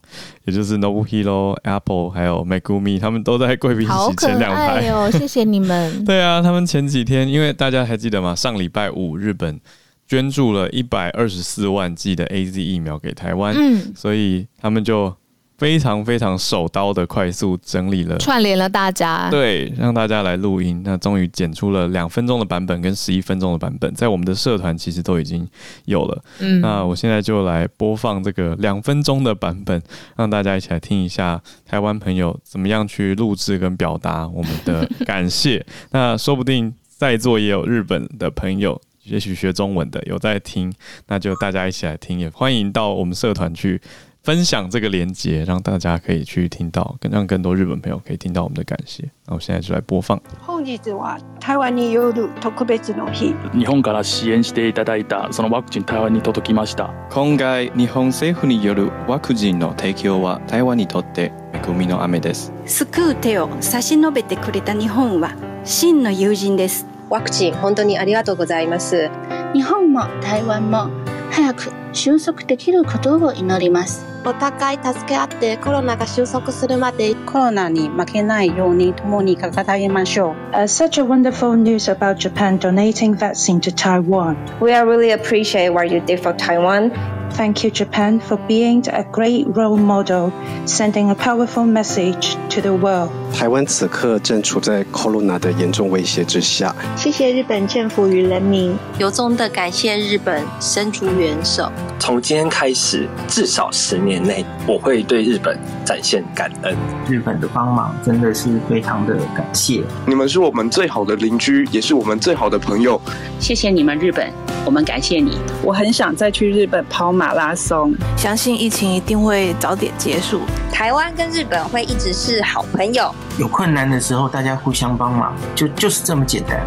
[0.45, 5.11] 也就是 Nobuhiro、Apple 还有 Megumi，他们都在贵宾席前两排哦。
[5.11, 6.05] 谢谢你们。
[6.07, 8.35] 对啊，他们前几天，因为大家还记得吗？
[8.35, 9.61] 上礼拜五日本
[10.07, 15.15] 捐助了一百二十四万剂的 AZ 疫苗给台湾，嗯，所以他们就。
[15.59, 20.83] 非常非常手刀的快速整理了，串联了大家，对，让大家来录音。
[20.85, 25.49] 那终于剪出了两分钟的版本跟十一分钟的版本，在我们的社团其实都已经
[25.87, 26.23] 有了。
[26.40, 29.83] 嗯，那我现在就来播放这个两分钟的版本，
[30.14, 35.64] 让大家一起来听一下台湾朋友怎么样去录制跟表达我们的感谢。
[35.90, 40.71] 那说不定在座也有日本的朋友，也许学中文的有在听，
[41.07, 43.81] 那就大家一起来听，也欢迎到我们社团去。
[44.27, 49.09] 分享这个连接，让大家可以去听到，更让更多日本朋友可以听到我们的感谢。
[49.25, 50.21] 那我现在就来播放。
[50.45, 53.37] 本日は台湾による特别の日。
[53.57, 56.93] 日本から支援していただいたそのワクチン台湾に届きました。
[57.12, 62.53] 今回日本政府によるワクチンの提供は台湾にとって恵みの雨です。
[62.67, 66.85] 救う手を差し伸べてくれた日本は真の友人です。
[67.09, 69.09] ワクチン本当にありがとうございます。
[69.55, 70.91] 日本も台湾も。
[71.31, 74.05] 早く収束できることを祈ります。
[74.25, 80.55] お互い助け合ってコロナが収束するまでコロナに负けないように共に戦いましょう。
[80.55, 84.37] Uh, such a wonderful news about Japan donating vaccine to Taiwan.
[84.61, 86.93] We are really appreciate what you did for Taiwan.
[87.37, 90.33] Thank you, Japan, for being a great role model,
[90.65, 93.11] sending a powerful message to the world.
[93.33, 96.75] 台湾此刻正处在 Corona 的严重威胁之下。
[96.97, 101.71] 谢谢日本政府与人民，由衷的感谢日本伸出援手。
[101.99, 106.77] 从今天开始，至少十年内，我会对日本展现感恩。
[107.09, 113.01] 日本的帮忙真的是非常的感谢，你们是我们最好的邻居，也是我们最好的朋友。
[113.40, 114.31] 谢谢你们，日本，
[114.64, 115.38] 我们感谢你。
[115.62, 120.40] 我很想再去日本跑马拉松，相信疫情一定会早点结束。
[120.72, 123.14] 台湾跟日本会一直是好朋友。
[123.38, 126.61] 有困难的时候，大家互相帮忙，就就是这么简单。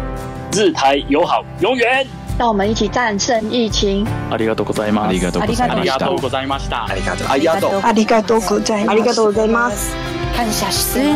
[0.52, 2.06] 日台友好，永远。
[2.40, 4.02] 让我们一起战胜疫情。
[4.30, 5.08] ありがとうございます。
[5.08, 5.76] ありがとうございました。
[5.76, 6.16] ありがとう。
[6.16, 6.86] ございました。
[6.86, 7.02] あり
[7.44, 7.80] がとう。
[7.82, 9.76] ありがとうございまし。
[10.34, 10.70] 感謝、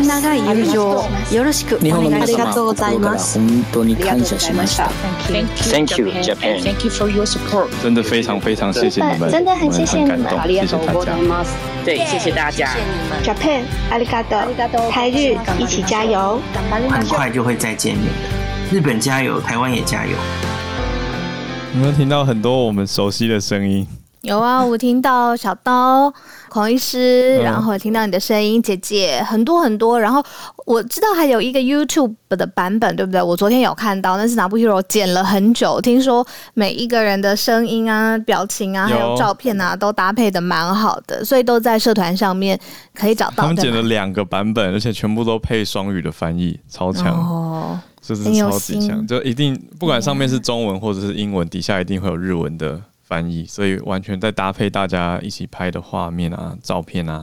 [0.07, 2.23] 長い友情、よろしくお願いします。
[2.25, 3.39] ありがとうございます。
[3.39, 4.83] 本当に感謝します。
[5.73, 6.61] Thank you, Japan。
[6.63, 7.69] Thank you for your support。
[7.83, 9.31] 真的非常非常谢谢你们。
[9.31, 11.17] 真的很谢谢你们，谢谢大家。
[11.87, 12.67] 对，谢谢大家。
[12.67, 13.25] 谢谢你们。
[13.25, 14.23] Japan、ありが
[14.69, 14.93] とう。
[14.93, 16.39] 台日一起加油。
[16.91, 18.77] 很快就会再见面的。
[18.77, 20.13] 日本加油，台湾也加油。
[21.75, 23.85] 有没有听到很多我们熟悉的声音？
[24.21, 26.11] 有啊，我听到小刀、
[26.49, 29.99] 孔医师，然后听到你的声音，姐姐很多很多。
[29.99, 30.25] 然后
[30.67, 33.21] 我知道还有一个 YouTube 的版本，对不对？
[33.21, 35.81] 我昨天有看到，那是 Nobuhiro 剪了很久。
[35.81, 42.57] 听说每一个人的声音啊、表情啊，还有照片啊，都搭配的蛮好的，所以都在社团上面
[42.95, 43.43] 可以找到。
[43.43, 52.81] 他们剪了两个版本，而且全部都配双语的翻译，超强哦，就是超级强，就一定不管上面是中文或者是英文，底下一定会有日文的。
[53.07, 57.23] 翻译，所以完全在搭配大家一起拍的画面啊、照片啊，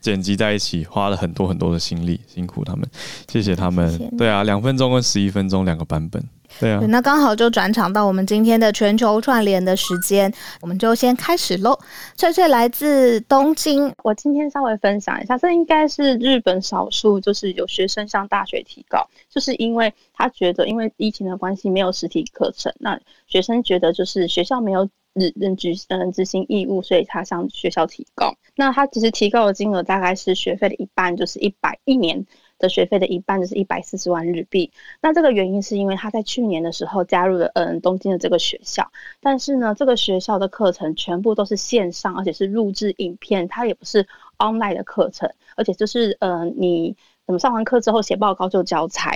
[0.00, 2.84] 剪辑在一起，花了很多很多的心力，辛苦他们，
[3.30, 3.88] 谢谢他们。
[3.92, 6.20] 谢谢对啊，两分钟跟十一分钟两个版本，
[6.58, 6.78] 对啊。
[6.78, 11.78] 对那刚好就转场到我们今天的全球串联的时间，我们就先开始喽。
[12.16, 24.88] 翠翠来自东京，我今天稍微分享一下，这应该是日本少数就是有学生向大学提告，就是因为他觉得因为疫情的关系没有实体课程，那学生觉得就是学校没有。
[25.12, 28.32] 日认执嗯执行义务，所以他向学校提告。
[28.54, 32.24] 那他其实提告的金额大概是学费的一半，就是一百一年
[32.60, 34.70] 的学费的一半，就是一百四十万日币。
[35.00, 44.06] 那这个原因是因为他在去年的时候加入了嗯东京的这个学校，但是呢，这个学校的课程全部都是线上，而且是录制影片，它也不是
[44.38, 46.94] online 的课程，而且就是嗯你
[47.26, 49.10] 怎么上完课之后写报告就交差。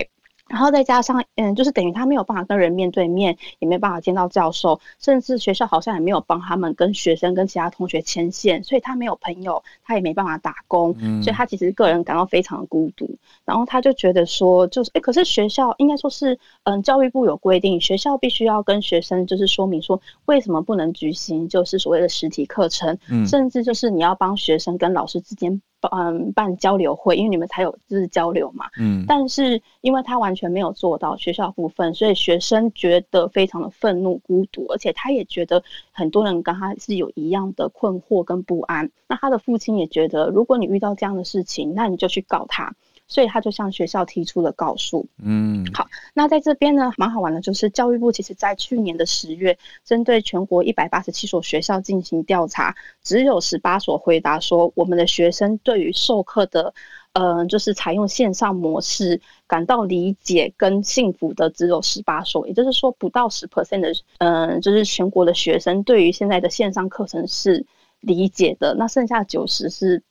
[0.54, 13.18] 然后再加上，嗯，就是等于他没有办法跟人面对面，也没有办法见到教授，甚至学校好像也没有帮他们跟学生、跟其他同学牵线，所以他没有朋友，他也没办法打工，嗯、所以他其实个人感到非常的孤独。
[13.44, 25.60] 然后他就觉得说，就是，诶，可是学校应该说是，嗯，教育部有规定，学校必须要跟学生就是说明说，为什么不能举行就是所谓的实体课程，嗯、甚至就是你要帮学生跟老师之间。
[25.92, 28.66] 嗯，办交流会，因为你们才有就是交流嘛。
[28.78, 38.90] 嗯，但是因为他完全没有做到学校部分，所以学生觉得非常的愤怒、孤独，而且他也觉得很多人跟他是有一样的困惑跟不安。
[39.06, 42.74] 那他的父亲也觉得，如果你遇到这样的事情，那你就去告他。
[43.06, 45.06] 所以他就向学校提出了告诉。
[45.22, 56.72] 嗯，好，那在这边呢，蛮好玩的，就是教育部其实在去年的十月，针对全国一百八十七所学校进行调查，只有十八所回答说，我们的学生对于授课的，
[57.12, 67.64] 呃，就是采用线上模式感到理解跟幸福的，只有十八所，也就是说不到十 percent 的，嗯、呃，就是全国的学生对于现在的线上课程是
[68.00, 70.02] 理解的，那剩下九十是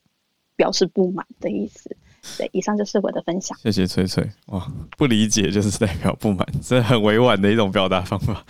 [0.56, 1.96] 表示不满的意思。
[2.38, 3.58] 对，以上就是我的分享。
[3.62, 4.28] 谢谢翠翠。
[4.48, 4.66] 哇，
[4.98, 8.44] 不理解就是代表不满，这很委婉的一种表达方法。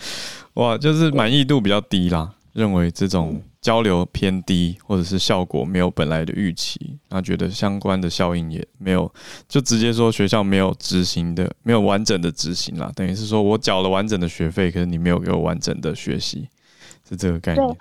[0.54, 9.12] 哇，就是满意度比较低啦，认为这种交流偏低，或者是效果没有本来的预期，那觉得相关的效应也没有，
[9.48, 16.48] 就直接说学校没有执行的，没有完整的执行啦，等于是说我缴了完整的学费，可是你没有给我完整的学习，
[17.08, 17.76] 是这个概念。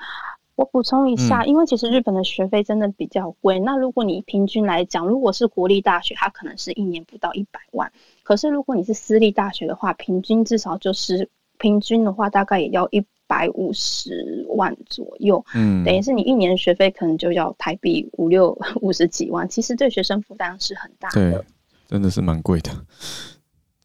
[0.56, 3.60] 我补充一下，因为其实日本的学费真的比较贵。
[3.60, 7.92] 嗯、那如果你平均来讲，如果是国立大学，它可能是一年不到一百万。
[8.22, 11.28] 可是如果你是私立大学的话，平均至少就是
[11.58, 15.44] 平均的话，大概也要一百五十万左右。
[15.56, 19.50] 嗯，等于是你一年学费可能就要台币五六五十几万。
[19.50, 21.32] 其实对学生负担是很大的。
[21.32, 21.46] 对，
[21.88, 22.70] 真的是蛮贵的，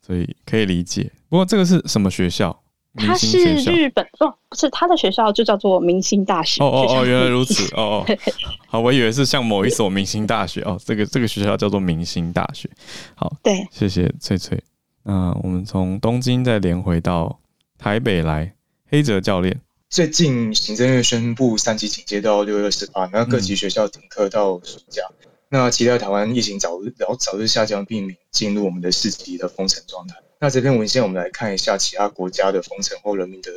[0.02, 1.10] 所以可以理解。
[1.30, 2.60] 不过这个是什么学校？
[2.94, 6.62] 他是日本哦，不是他的学校就叫做明星大学。
[6.62, 8.16] 哦哦哦，原来如此哦哦。
[8.66, 12.68] 好，我以为是像某一所明星大学哦，这个这个学校叫做明星大学。
[13.14, 14.60] 好，对，谢谢翠翠。
[15.04, 17.38] 那我们从东京再连回到
[17.78, 18.54] 台北来，
[18.90, 19.60] 黑泽教练。
[19.88, 25.02] 最近行政院宣布三级警戒到六月二十八，那各级学校停课到暑假。
[25.22, 30.16] 嗯、那期待台湾疫情早日早早日下降，避免进入我们的四级的封城状态。
[30.40, 33.50] 那这篇文献，我们来看一下其他国家的封城后人民的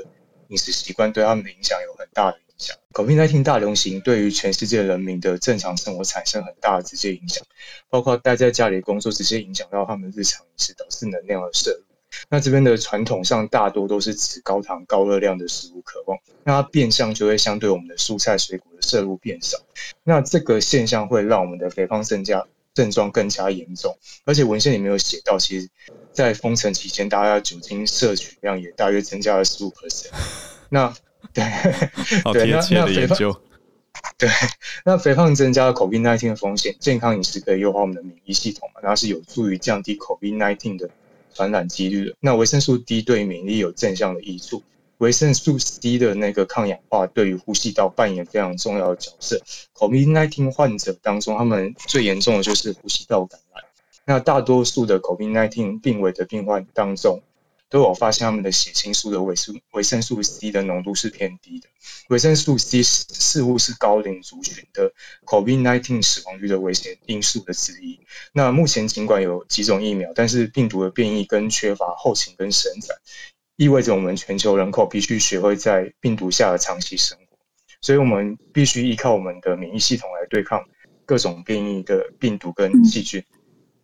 [0.47, 2.75] 饮食习惯对他们的影响有很大的影响。
[2.93, 7.45] COVID-19 大流行对于全世界人民的正常生活产生很大的直接影响，
[7.89, 11.83] 包括待在家里工作直接影响到他们日常饮食，导致能量的摄入。
[12.29, 19.57] 那这边的传统上大多都是指高糖高热量的食物渴望，那它变相就会相对我们的蔬菜水果的摄入变少。
[20.03, 22.47] 那这个现象会让我们的肥胖增加。
[22.73, 25.69] 症状更加严重，而且文献里面有写到，其实，
[26.13, 30.07] 在封城期间，大家酒精摄取量也大约增加了十五 percent。
[30.69, 30.93] 那
[31.33, 31.43] 对，
[32.33, 33.17] 对，那那肥胖，
[34.17, 34.29] 对，
[34.85, 40.89] 那肥胖增加了 COVID-19 的风险，健康饮食可以优化我们的免疫系统嘛，然后是有助于降低 COVID-19 的
[41.33, 42.15] 传染几率的。
[42.19, 44.63] 那维生素 D 对免疫力有正向的益处。
[45.01, 49.41] 维生素 C 的那个抗氧化对于呼吸道扮演非常重要的角色。
[49.73, 53.63] COVID-19 患者当中，他们最严重的就是呼吸道感染。
[54.05, 57.23] 那大多数的 COVID-19 病危的病患当中，
[57.67, 61.67] 都有发现他们的血清素的维生维生素 C 的浓度是偏低的。
[62.09, 64.93] 维生素 C 似乎是高龄族群的
[65.25, 67.99] COVID-19 死亡率的危险因素的之一。
[68.33, 72.95] 那目前尽管有几种疫苗，但是病毒的变异跟缺乏后勤跟生产。
[73.61, 77.37] 意味着我们全球人口必须学会在病毒下的长期生活，
[77.79, 80.59] 所以我们必须依靠我们的免疫系统来对抗
[81.05, 83.23] 各种变异的病毒跟细菌。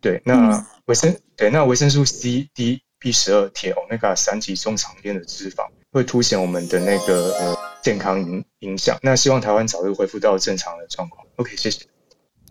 [0.00, 8.98] 对，那维生对那维生素 C、D、B 十二、铁、Omega 三级中长链的脂肪会凸显我们的那个呃健康影影响。
[9.00, 11.24] 那希望台湾早日恢复到正常的状况。
[11.36, 11.82] OK，谢谢，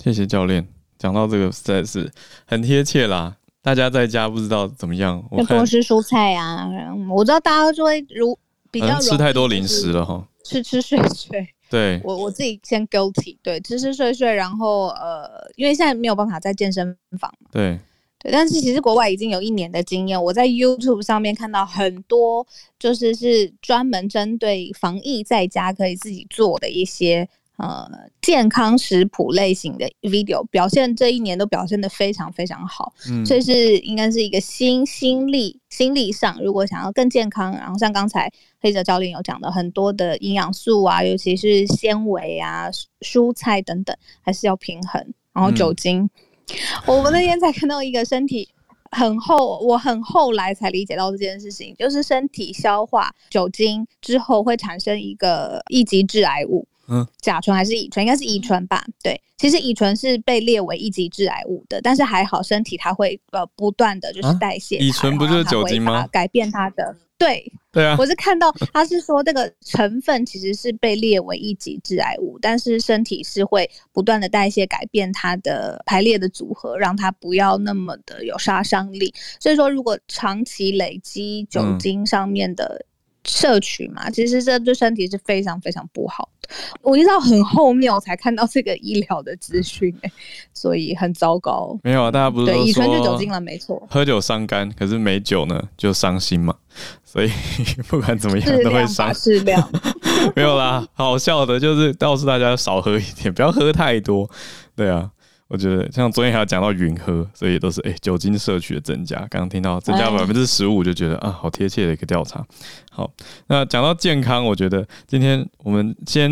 [0.02, 0.66] 谢谢教练。
[0.98, 2.10] 讲到这个实在是
[2.46, 3.36] 很贴切啦。
[3.68, 6.70] 大家在家不知道怎么样，要多吃蔬菜啊！
[7.14, 8.40] 我知道大家就会如
[8.72, 11.46] 比较吃太多零食了哈，吃吃睡睡。
[11.70, 17.78] 对，我我自己先 guilty，对，吃吃睡睡，然后呃，因为现在没有办法在健身房嘛，对
[18.20, 22.48] 对，但是其实国外已经有一年的经验，我在 YouTube 上面看到很多，
[22.80, 27.28] 就是是专门针对防疫在家可以自己做的一些。
[27.58, 27.90] 呃，
[28.22, 38.32] 健康食谱类型的 video 表现这一年都表现的非常非常好，嗯，所以是应该是一个心心力心理上，如果想要更健康，然后像刚才
[38.62, 42.70] 黑泽教练有讲的很多的营养素啊，尤其是纤维啊、
[43.02, 45.04] 蔬菜等等，还是要平衡。
[45.34, 48.48] 然后酒精，嗯、我们那天才看到一个身体
[48.92, 56.68] 很厚，我很后来才理解到这件事情，就是身体消化酒精之后会产生一个一级致癌物。
[56.88, 58.06] 嗯，甲醇还是乙醇？
[58.06, 58.86] 应该是乙醇吧。
[59.04, 64.78] 对，其实乙醇是被列为一级致癌物的，但是还好，身体它会呃不断的就是代谢。
[64.78, 66.08] 乙醇不就是酒精吗？
[66.12, 67.96] 改变它的， 对对啊。
[68.00, 79.14] 我是看到他是说这个成分其实是被列为一级致癌物，但是身体是会不断的代谢改变它的排列的组合，让它不要那么的有杀伤力。
[79.40, 82.86] 所以说，如果长期累积酒精上面的。
[83.28, 86.50] 摄取嘛，其实这对身体是非常非常不好的。
[86.82, 90.12] 我一直到很后面我才看到这个医疗的资讯，哎，
[90.54, 91.78] 所以很糟糕。
[91.84, 93.86] 没有啊，大家不是说乙醇就酒精了，没错。
[93.90, 96.56] 喝酒伤肝，可是没酒呢就伤心嘛。
[97.04, 97.30] 所以
[97.90, 99.14] 不管怎么样都会伤。
[99.14, 99.70] 适量。
[100.36, 104.30] 没有啦，好笑的就是告诉大家少喝一点，不要喝太多。
[104.76, 105.12] 对啊。
[105.48, 109.16] 我觉得像昨天还有讲到云喝，所以都是诶、欸、酒精摄取的增加。
[109.30, 112.46] 刚刚听到增加百分之十五，就觉得啊，好贴切的一个调查。
[112.92, 113.10] 好，
[113.48, 116.30] 那讲到健康，我觉得今天我们先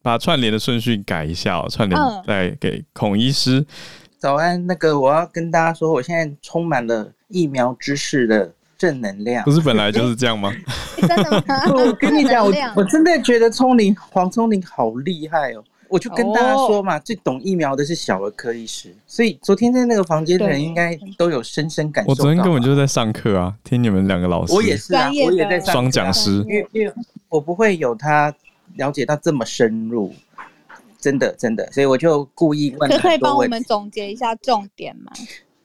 [0.00, 3.64] 把串联的顺序改一下哦，串联再给孔医师。
[4.18, 9.44] 早安，那个我要跟大家说，我现在充满了疫苗知识的正能量。
[9.44, 10.50] 不是本来就是这样吗？
[10.96, 11.60] 真的吗？
[11.68, 15.62] 我跟你讲，我我真的觉得聪玲黄聪玲好厉害哦。
[15.88, 22.10] 我就跟大家说嘛，最懂疫苗的是小儿科医师，所以昨天在那个房间的人应该都有深深感受。
[22.10, 24.52] 我昨天根本就是在上课啊，听你们两个老师。
[24.52, 26.92] 我也是啊，我也在双讲师，因为因为
[27.28, 28.34] 我不会有他
[28.76, 30.12] 了解到这么深入，
[31.00, 32.90] 真的真的，所以我就故意问。
[32.90, 35.12] 可可以帮我们总结一下重点吗？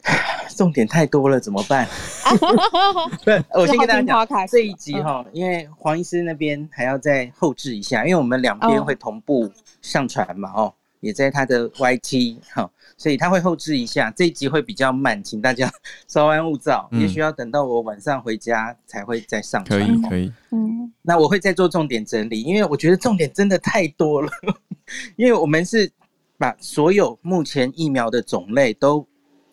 [0.55, 1.87] 重点太多了，怎么办？
[3.23, 9.51] 不是，我先跟大家讲这一集哈，因为黄医师那边还要再后置一下，因为我们两边会同步
[9.81, 15.71] 上传嘛，哦，也在他的 YT 哈，所以他会后置一下，这一集会比较慢，请大家
[16.07, 19.79] 稍安勿躁，嗯、也许要等到我晚上回家才会再上传。
[19.79, 24.29] 可以可以，嗯，那我会再做重点整理，因为我觉得重点真的太多了，
[25.15, 25.89] 因为我们是
[26.37, 29.07] 把所有目前疫苗的种类都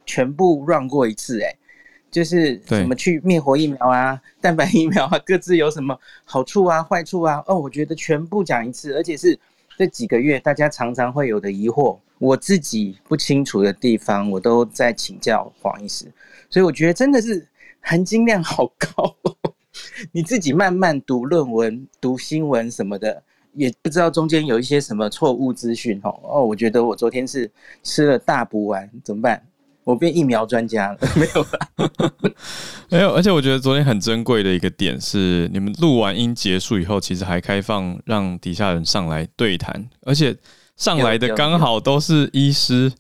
[0.05, 1.55] 全部 run 过一次，哎，
[2.11, 9.39] 就是怎么去灭活疫苗啊、 蛋白疫苗啊，各自有什么好处啊、坏处啊，哦，我觉得全部讲一次，而且是。
[9.77, 16.11] 这几个月，大家常常会有的疑惑，我自己不清楚的地方，我都在请教黄医师，
[16.49, 17.47] 所以我觉得真的是
[17.81, 19.37] 含金量好高哦。
[20.11, 23.23] 你自己慢慢读论文、读新闻什么的，
[23.53, 26.19] 也不知道中间有一些什么错误资讯哦。
[26.23, 27.51] 哦，我觉得我昨天是
[27.83, 29.43] 吃了大补丸，怎么办？
[29.87, 32.11] 我变疫苗专家了， 没有啦，
[32.91, 33.15] 没有。
[33.15, 40.37] 而且我觉得昨天很珍贵的一个点是，你们录完音结束以后，其实还开放让底下人上来对谈，而且
[40.75, 42.93] 上来的刚好都是医师，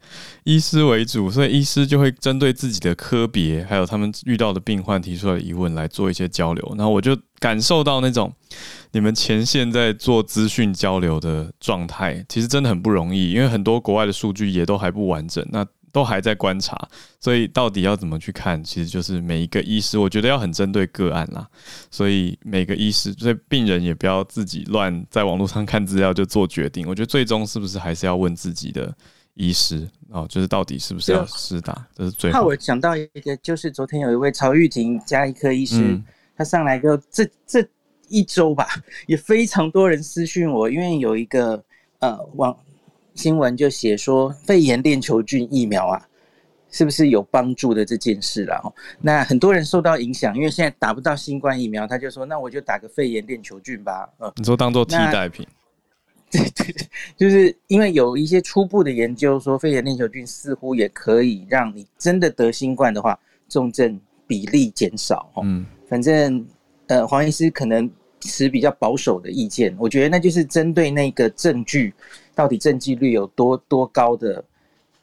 [0.44, 6.74] 医师为主，所以医师就会针对自己的科别，还有他们遇到的病患提出来的疑问来做一些交流。
[6.78, 8.32] 然后我就感受到那种
[8.92, 15.44] 你们前线在做资讯交流的状态，其实真的很不容易，因为很多国外的数据也都还不完整。
[15.50, 15.66] 那
[15.96, 16.76] 都还在观察，
[17.18, 21.48] 所以到底要怎么去看，其实就是每一个医师，我觉得要很针对个案啦。
[21.90, 26.86] 所以每个医师，所以病人也不要自己乱在网络上看资料就做决定。
[26.86, 28.94] 我觉得最终是不是还是要问自己的
[29.32, 32.40] 医师哦，就是到底是不是要施打，这是最后。
[32.40, 36.04] 那我想到一个，就是昨天有一位曹玉婷加一科医师，嗯、
[36.36, 37.66] 他上来就这这
[38.10, 38.68] 一周吧，
[39.06, 41.64] 也非常多人私讯我，因为有一个
[42.00, 42.54] 呃网。
[43.16, 46.06] 新闻就写说肺炎链球菌疫苗啊，
[46.70, 48.74] 是不是有帮助的这件事了？
[49.00, 54.08] 那很多人受到影响，因为现在打不到新冠疫苗，他就说那我就打个肺炎链球菌吧。
[54.18, 55.46] 呃，你说当做替代品？
[56.30, 56.74] 对对，
[57.16, 65.32] 就是因为有一些初步的研究说肺炎链球菌似乎也可以让你真的得新冠的话，重症比例减少。
[65.42, 66.44] 嗯，反正
[66.88, 67.90] 呃，黄医师可能
[68.20, 71.94] 持比较保守的意见，我觉得那就是针对那个证据。
[72.36, 74.44] 到底证据率有多多高的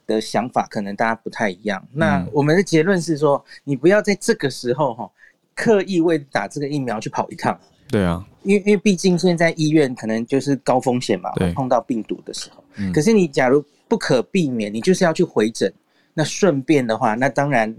[0.06, 1.84] 的想法，可能大家不太一样。
[1.92, 5.10] 那我们的结论是说，你不要在这个时候哈，
[5.52, 7.58] 刻意为打这个疫苗去跑一趟。
[7.88, 12.62] 对啊，因为因为毕竟现在医院可能就是高风险嘛，碰到病毒的时候。
[12.92, 15.72] 可是你假如不可避免，你就是要去回诊，
[16.14, 17.74] 那顺便的话，那当然，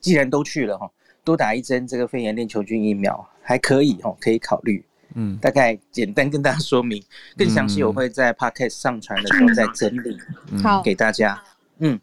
[0.00, 0.88] 既然都去了哈，
[1.24, 4.84] 多打一针这个肺炎链球菌疫苗还可以哈，可以考虑。
[5.14, 7.02] 嗯，大概简单跟大家说明，
[7.36, 10.18] 更详细我会在 podcast 上传的时候再整理，
[10.62, 11.42] 好给大家。
[11.78, 12.00] 嗯，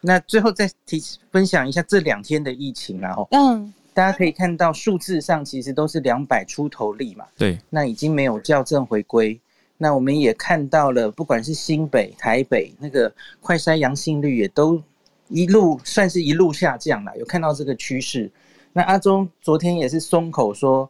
[0.00, 9.40] 那最后再提分享一下这两天的疫情，然后嗯，大家可以看到数字上其实都是两百出头例嘛，对，那已经没有校正回归。
[9.78, 14.80] 那我们也看到了，不管是新北、台北那个快筛阳性率也都
[15.28, 18.30] 一路算是一路下降了，有看到这个趋势。
[18.72, 20.88] 那阿中昨天也是松口说。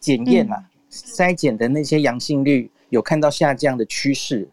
[0.00, 4.48] 检验啊，筛检的那些阳性率有看到下降的趋势，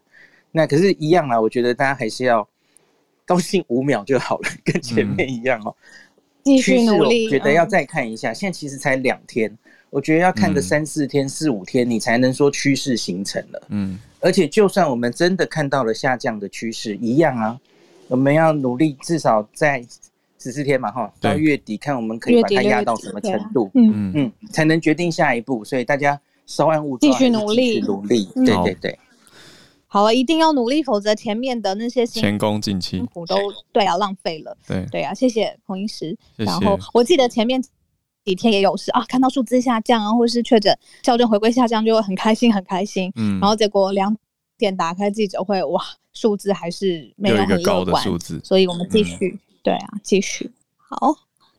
[0.52, 1.40] 那可是，一样啊。
[1.40, 2.46] 我觉得大家还是要
[3.24, 5.74] 高兴五秒就好了，跟前面一样哦。
[6.44, 8.32] 继续努力，我觉得要再看一下。
[8.32, 9.50] 现在其实才两天，
[9.90, 13.62] 我觉得要看个三四天、四五天，你才能说趋势形成了。
[13.70, 17.58] 嗯，而且就算我们真的看到了下降的趋势，一样啊，
[18.06, 19.82] 我们要努力，至少在。
[20.38, 25.64] 十四天嘛，哈，到月底看我们可以把它压到什么程度，嗯嗯，才能决定下一步。
[25.64, 28.98] 所以大家稍安勿躁，继续努力，努力，对对对。
[29.90, 33.36] 好了，一定要努力，否则前面的那些前功尽弃，辛苦都
[33.72, 34.56] 对啊，浪费了。
[34.66, 36.16] 对对啊，谢谢彭医师。
[36.36, 37.60] 然后我记得前面
[38.24, 43.10] 几天也有事啊，看到数字下降啊，或是确诊校正回归下降，就会很开心，很开心。
[43.16, 44.14] 嗯，然后结果两
[44.58, 45.82] 点打开记者会，哇，
[46.12, 48.04] 数字还是没有很乐观，
[48.44, 49.38] 所以我们继续。
[49.62, 51.14] 对啊，继续好。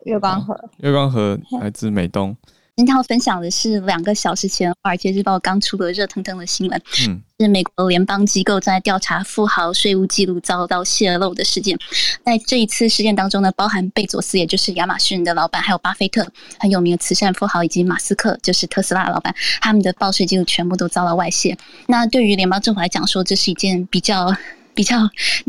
[0.06, 2.36] 月光河，月光河来自美东。
[2.78, 11.78] 今天要分享的是两个小时前《华尔街日报》刚出的热腾腾的新闻，嗯，是美国联邦机构在调查富豪税务记录遭到泄露的事件。
[12.24, 16.26] 在这一次事件当中呢，包含贝佐斯，也就是亚马逊的老板，还有巴菲特，
[16.58, 21.58] 很有名的慈善富豪，以及马斯克，就是特斯拉的老板，他们的报税记录全部都遭到外泄。
[21.88, 24.34] 那对于联邦政府来讲，说这是一件比较。
[24.76, 24.96] 比较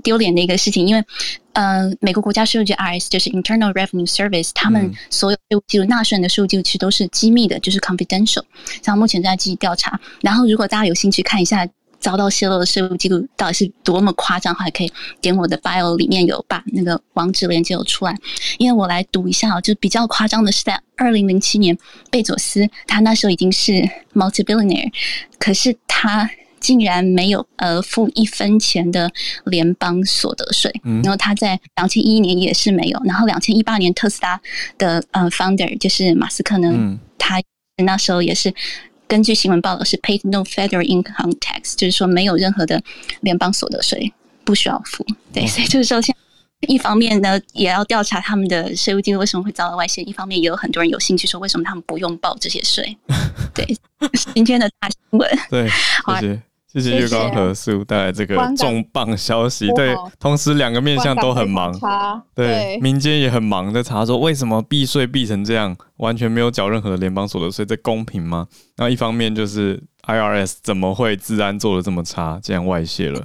[0.03, 1.05] 丢脸的一个事情，因为，
[1.53, 8.43] 呃，美国国家税务局 IRS 就是 Internal Revenue Service，他们所有税务记录、纳税人的税务记录其实都是机密的，就是 confidential。
[8.83, 11.67] 像目前在继续调查，然后如果大家有兴趣看一下
[11.99, 18.17] 遭到泄露的税务记录到底是多么夸张，还可以点我的 bio 里面有把那个网址链接有出来。
[18.59, 21.77] 因为我来读一下，就比较夸张的是在二零零七年，
[22.11, 23.73] 贝佐斯他那时候已经是
[24.15, 24.93] multi billionaire，
[25.39, 26.31] 可是他。
[26.61, 29.11] 竟然没有呃付一分钱的
[29.47, 30.71] 联邦所得税。
[30.85, 34.41] 嗯、然后他在两千一一年也是没有，然后两千一八年特斯拉
[34.79, 37.41] 的呃 founder 就是马斯克呢，嗯、他
[37.85, 38.55] 那时候也是
[39.09, 42.83] 根据新闻报道是 paid no federal income tax，就是说没有任何的
[43.23, 44.13] 联邦所得税
[44.45, 45.05] 不需要付。
[45.33, 46.21] 对，所以就是说现在。
[46.69, 52.95] 一方面呢，也要调查他们的税务记录为什么会遭到外泄；一方面也有很多人有兴趣说，为什么他们不用报这些税？
[53.55, 53.67] 对，
[54.35, 55.27] 今天的大新闻。
[55.49, 55.67] 对，
[56.21, 56.43] 谢谢
[56.73, 59.69] 谢谢月光和素带来这个重磅消息。
[59.75, 61.73] 对，同时两个面向都很忙。
[62.35, 68.47] 对，民间也很忙，在查说为什么避税避成这样，完全没有缴任何的联邦所得税，这公平吗？
[68.77, 73.21] 那一方面就是 IRS 怎么会治安做的这么差，这样外泄了，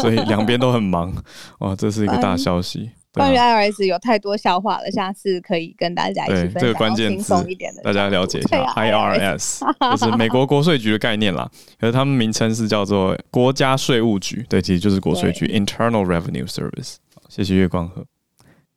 [0.00, 1.14] 所以两边都很忙。
[1.60, 2.90] 哇，这是一个大消息。
[3.12, 6.60] 关于 IRS 有太多笑话了，下次可以跟大家一起分享。
[6.60, 7.34] 这个关键词，
[7.82, 8.64] 大家了解一下。
[8.74, 16.96] IRS 就是美国国税局的概念啦，可是他们名称是叫做国家税务局，对，其实就是国税局 Internal Revenue Service。
[17.28, 18.04] 谢谢月光河。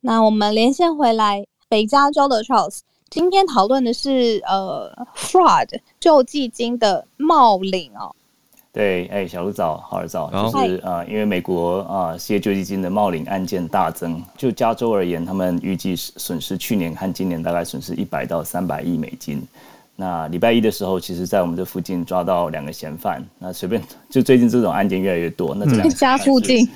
[0.00, 5.68] 那我们连线回来，北加州的 Charles，今天讨论的是呃 fraud
[6.00, 8.14] 救济金的冒领哦。
[8.74, 14.20] 对，哎，小鹿早，好儿早，就是呃，因为美国啊，失业救济金的冒领案件大增。
[14.36, 19.40] 就加州而言，他们预计损失去年和今年大概损失一百到三百亿美金。
[19.94, 23.24] 那礼拜一的时候，其实在我们这附近抓到两个嫌犯。
[23.38, 25.54] 那随便，就最近这种案件越来越多。
[25.54, 26.68] 那这两个 家附近，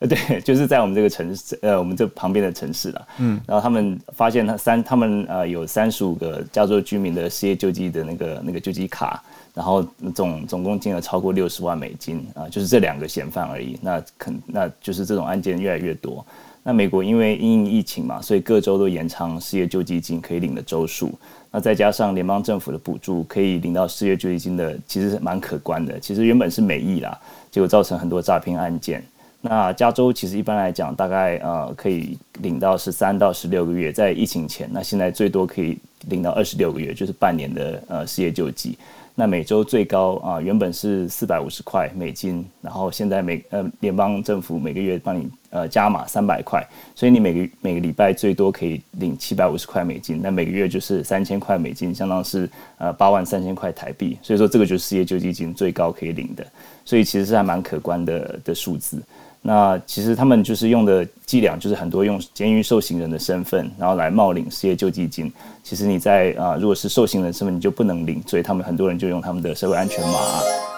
[0.00, 3.08] 呃，对， 就是在我们这个城市，呃，我们这旁边的城市了。
[3.18, 9.22] 嗯，然后他们发现他三，他们呃有三十五个加州居民的失业救济的那个那个救济卡。
[9.54, 13.78] 然后总总共金额超过六十万美金啊，就是这两个嫌犯而已。
[13.80, 16.26] 那肯那就是这种案件越来越多。
[16.66, 21.12] 那美国因为因应疫情嘛，所以各州都延长失业救济金可以领的周数。
[21.52, 26.00] 那再加上联邦政府的补助，可以领到失业救济金的其实蛮可观的。
[26.00, 27.16] 其实原本是美意啦，
[27.50, 29.04] 结果造成很多诈骗案件。
[29.40, 35.78] 那加州其实一般来讲，大概呃可以领到十三到十六个月，在疫情前，那现在最多可以
[36.08, 38.76] 领到二十六个月，就是半年的呃失业救济。
[39.16, 56.44] 那每周最高啊，原本是四百五十块美金，然后现在每呃联邦政府每个月帮你呃加码三百块，所以你每个每个礼拜最多可以领七百五十块美金，那每个月就是三千块美金，相当是呃八万三千块台币，所以说这个就是失业救济金最高可以领的，
[56.84, 59.00] 所以其实是还蛮可观的的数字。
[59.46, 65.30] 那其实他们就是用的伎俩，就是很多用监狱受刑人的身份，然后来冒领失业救济金。
[65.62, 70.18] 其实你在啊、如果是受刑人身份，你就不能领，所以他们很多人就用他们的社会安全码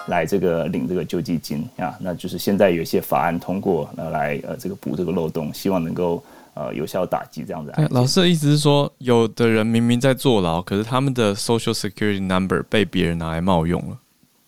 [0.07, 1.95] 来这个领这个救济金啊。
[2.01, 6.21] 那就是现在有一些法案通过，呃，来呃这个补这个漏洞，希望能够
[6.53, 7.71] 呃有效打击这样子。
[7.91, 13.97] 老师的意思是说，有的人明明在坐牢，可是他们的 Social Security Number 被别人拿来冒用了。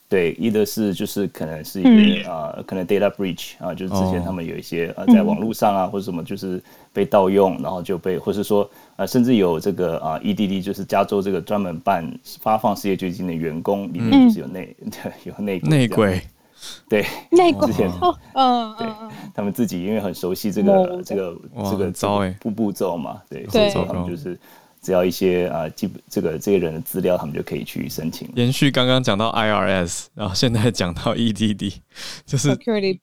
[0.10, 6.60] 对，一的是就是可能是一些啊、嗯呃，可能 data breach 啊，就是之前他们有一些呃，在网络上啊、嗯、或者什么就是
[6.92, 14.92] 被盗用，然后就被，或是说呃，甚至有这个啊、呃、EDD，就是加州这个专门办发放失业救济金的员工里面就是有内、 嗯、
[15.26, 16.20] 有内内鬼，
[16.90, 17.06] 对。
[17.30, 17.72] 内鬼，
[18.34, 18.88] 嗯，对，
[19.36, 21.38] 他们自己因为很熟悉这个、嗯、这个
[21.70, 24.36] 这个招哎步步骤嘛，对，对，所以他们就是。
[24.82, 28.30] 只要一些啊，基本这个这些人的资料，他们就可以去申请。
[28.36, 31.74] 延续刚刚讲到 IRS，然后现在讲到 EDD，
[32.26, 32.58] 就是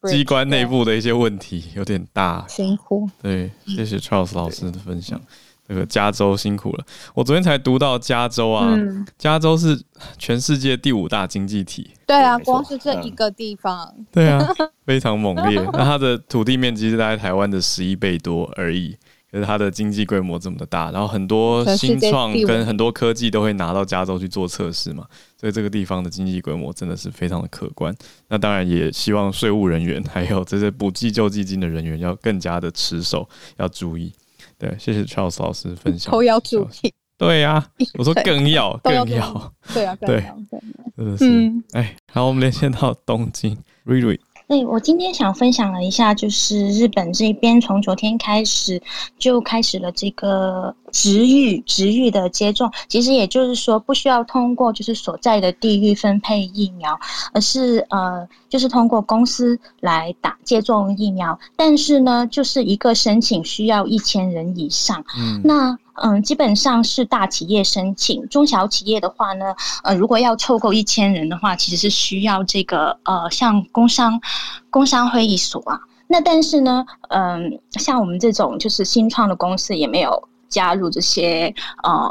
[0.08, 2.44] 机关内部的一些问题有点大。
[2.48, 3.08] 辛苦。
[3.22, 5.20] 对，谢谢 Charles 老师的分享。
[5.68, 6.84] 这个加州辛苦了。
[7.12, 9.76] 我昨天才读到加州啊，嗯、加州是
[10.16, 11.90] 全世界第五大经济体。
[12.06, 13.92] 对啊，光是这一个地方。
[13.98, 14.46] 嗯、对啊，
[14.86, 15.60] 非常猛烈。
[15.72, 18.96] 那它的土地面积是大概台湾的十一倍多而已。
[19.44, 25.06] 它的经济规模这么的大，然后很多新创跟很多科技都会拿到加州去做测试嘛，
[25.38, 27.94] 所以这个地方的经济规模真的是非常的可观。
[28.28, 34.12] 那当然也希望税务人员还有这些补济救济金的人员要更加的持守，要注意。
[34.58, 36.10] 对，谢谢 Charles 老师分享。
[36.14, 36.92] 都要注意。
[37.18, 37.66] 对呀、啊，
[37.98, 39.52] 我说更要更要。
[39.72, 40.22] 对啊， 对，
[40.96, 41.52] 真的是。
[41.72, 44.20] 哎，好，我们连线到东京，瑞瑞。
[44.48, 48.80] 对，我今天想分享了一下，就是日本这边从昨天开始
[49.18, 56.96] 就开始了这个直育直育的接种，其实也就是说不需要通过就是所在的地域分配疫苗，
[57.32, 65.76] 而是呃就是通过公司来打接种疫苗，但是呢就是一个申请需要一千人以上，嗯，那。
[66.02, 74.20] 嗯，基本上是大企业申请，中小企业的话呢，呃，如果要凑够一千人的话，其实是需要这个呃，像工商
[74.70, 75.80] 工商会议所啊。
[76.08, 82.10] 那但是呢，嗯，像我们这种就是新创的公司也没有加入这些呃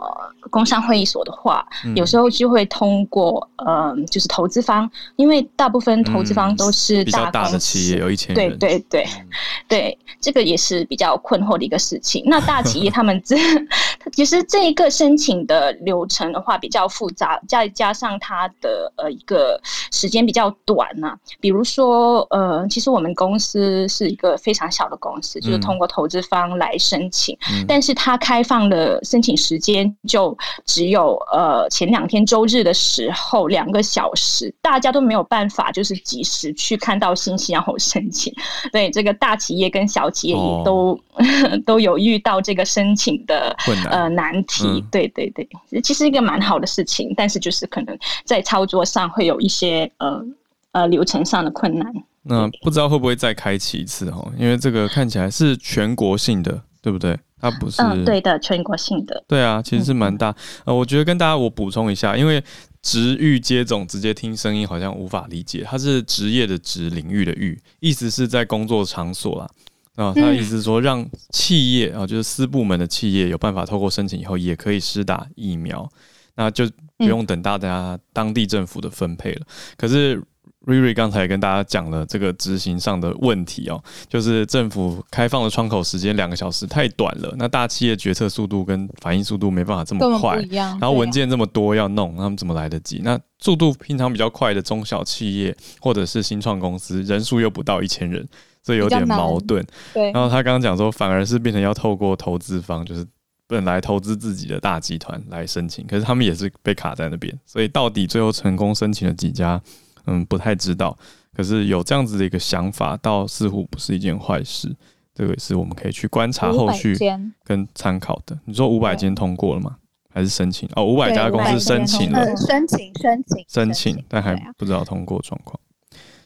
[0.49, 9.27] 工商会议所的话，嗯、有时候就会通过呃就是投资方，因为大部分投资方都是大大的企业，有一千人，对对对、嗯、
[9.67, 12.23] 对，这个也是比较困惑的一个事情。
[12.25, 13.36] 那大企业 他们这
[14.13, 19.59] 其实这一个申请的流程的话比较复杂，再加上它的呃一个
[19.91, 21.17] 时间比较短呐、啊。
[21.39, 38.34] 比如说呃，其实我们公司是一个非常小的公司，就是通过投资方来申请，嗯、但是它开放的申请时间就只有呃前两天周日的时候两个小时，大家都没有办法就是及时去看到信息然后申请。
[38.71, 41.21] 对，这个大企业跟小企业也都、哦、
[41.67, 44.65] 都有遇到这个申请的困难呃难题。
[44.65, 45.47] 嗯、对对对，
[45.84, 50.26] 其实一个蛮好的事情，但是就是可能在操作上会有一些呃
[50.71, 51.93] 呃流程上的困难。
[52.23, 54.28] 那不知道会不会再开启一次哈？
[54.36, 57.15] 因为这个看起来是全国性的，对不对？
[57.39, 59.23] 它不是，嗯，对的，全国性的。
[59.27, 60.36] 对啊，其实是蛮大。
[60.65, 62.43] 呃，我觉得跟大家我补充一下，因为
[62.81, 69.47] 职域接种直接听声音好像无法理解，它是职业的职，领域的域，意思是在工作场所啦。
[69.95, 75.89] 啊，他的意思是说让企业啊，就是私部门的企业有办法透过申请以后也可以施打疫苗，
[76.36, 79.45] 那就不用等大家当地政府的分配了。
[79.77, 80.21] 可是。
[80.66, 93.01] 瑞瑞刚才跟大家讲了这个执行上的问题哦，就是政府开放的窗口时间两个小时太短了，那大企业决策速度跟反应速度没办法这么快，然后文件这么多要弄，他们怎么来得及？
[93.03, 98.28] 那速度平常比较快的中小企业或者是新创公司，人数又不到一千人，
[98.63, 99.63] 所以有点矛盾。
[99.93, 103.05] 对，然后他刚刚讲说，反而是变成要透过投资方，就是
[103.47, 109.61] 本来投资自己的大集团来申请，可是他们也是被卡在那边，所以到底最后成功申请了几家？
[110.06, 110.97] 嗯，不太知道，
[111.36, 114.76] 可是有这样子的一个想法，倒似乎不是一件坏事。
[115.14, 116.97] 这个也是我们可以去观察后续
[117.43, 118.38] 跟参考的。
[118.43, 119.78] 你说五百间通过了吗？
[120.14, 120.68] 还是申请？
[120.76, 125.60] 哦，五百家公司申请了，申请申请申请，但还不知道通过状况。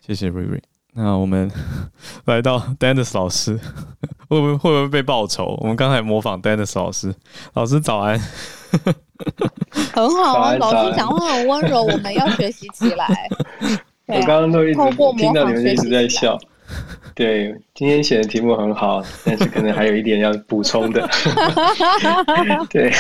[0.06, 0.62] 谢谢瑞瑞。
[0.94, 1.52] 那我们
[2.26, 3.60] 来到 Dennis 老师，
[4.30, 5.58] 会不会会不会被报仇？
[5.60, 7.14] 我们刚才模仿 Dennis 老师，
[7.54, 8.18] 老师早安。
[9.92, 13.28] 很好啊，老师讲话很温柔，我们要学习起来。
[14.06, 14.80] 我刚刚都一直
[15.18, 16.38] 听到你们一直在笑。
[17.16, 21.10] 对，今天写的题目很好，但是可能还有一点要补充的。
[22.70, 22.92] 对，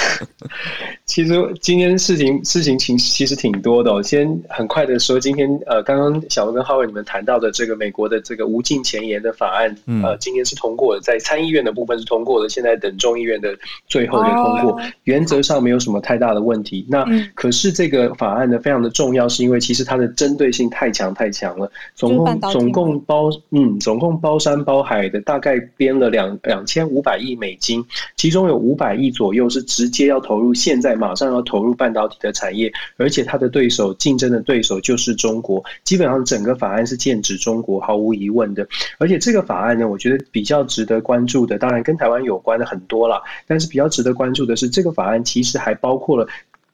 [1.05, 3.93] 其实今天事情事情情其实挺多的。
[3.93, 13.57] 我先很快的说，今天呃，刚刚小文跟浩伟你们谈到的这个美国的这个无尽前沿的法案，呃，今天是通过的，在参议院的部分是通过的，现在等众议院的
[13.87, 16.85] 最后的通过，原则上没有什么太大的问题。
[16.89, 17.05] 那
[17.35, 24.09] 可是这个法案呢，非常的重要，是因为其实它的针对性太强太强了，总共总共包嗯，嗯总共。
[24.19, 27.85] 包山包海的，大概编了两两千五百亿美金，
[28.17, 38.67] 其中有五百亿左右是直接要投入，现在马上要投入半导体的产业，而且它的对手竞争的对手就是中国，基本上整个法案是剑指中国，毫无疑问的。
[38.97, 46.27] 而且这个法案呢，我觉得比较值得关注的，当然跟台湾有关的很多了，但是比较值得关注的是，这个法案其实还包括了。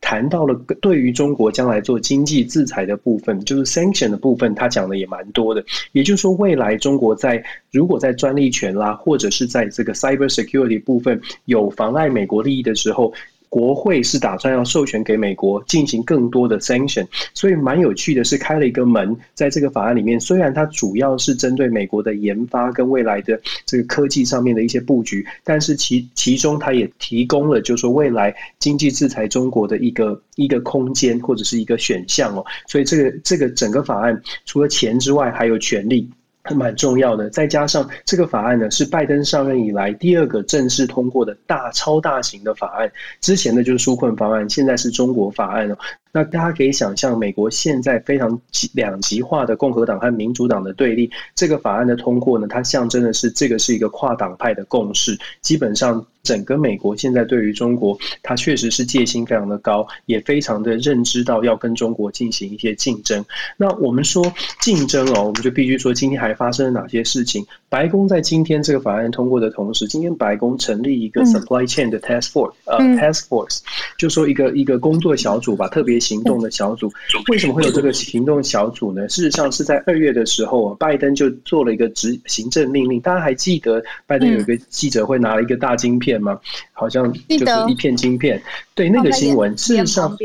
[0.05, 5.65] 谈到了对于中国将来做经济制裁的部分，就是 sanction 的部分，他讲的也蛮多的。
[5.93, 13.11] 也就是说，未来中国在如果在专利权啦，或者是在这个 cyber security 部分有妨碍美国利益的时候。
[13.55, 36.09] 国会是打算要授权给美国进行更多的 sanction，所以蛮有趣的是开了一个门，在这个法案里面，虽然它主要是针对美国的研发跟未来的这个科技上面的一些布局，但是其其中它也提供了就是说未来经济制裁中国的一个一个空间或者是一个选项哦，所以这个这个整个法案除了钱之外，还有权利。
[36.53, 42.91] 蛮重要的，再加上这个法案呢，是拜登上任以来第二个正式通过的大超大型的法案。
[43.21, 45.77] 之前的就是纾困方案，现在是中国法案哦。
[46.15, 48.39] 那大家可以想象，美国现在非常
[48.71, 56.05] 两极化的共和党和民主党的对立，这个法案的通过呢，它象征的是这个是一个跨党派的共识，基本上。
[56.25, 63.23] 整个美国现在对于中国，它确实是戒心非常的高，也非常的认知到要跟中国进行一些竞争。
[63.57, 64.25] 那我们说
[64.59, 67.45] 竞争哦，我们就必须说今天还发生了哪些事情？
[67.69, 73.59] 白宫在今天这个法案通过的同时，今天白宫成立一个 supply chain 的 task force，呃，task force，
[73.99, 76.91] 就说一个一个工作小组吧，特别行动的小组。
[77.29, 79.09] 为什么会有这个行动小组呢？
[79.09, 82.99] 事实上是在二月的时候，拜登就做了一个执行政命令。
[83.01, 86.39] 大家还记得拜登有一个记者会拿了一个大晶片吗？
[86.73, 88.41] 好像就是一片晶片。
[88.75, 90.17] 对，那个新闻，事实上，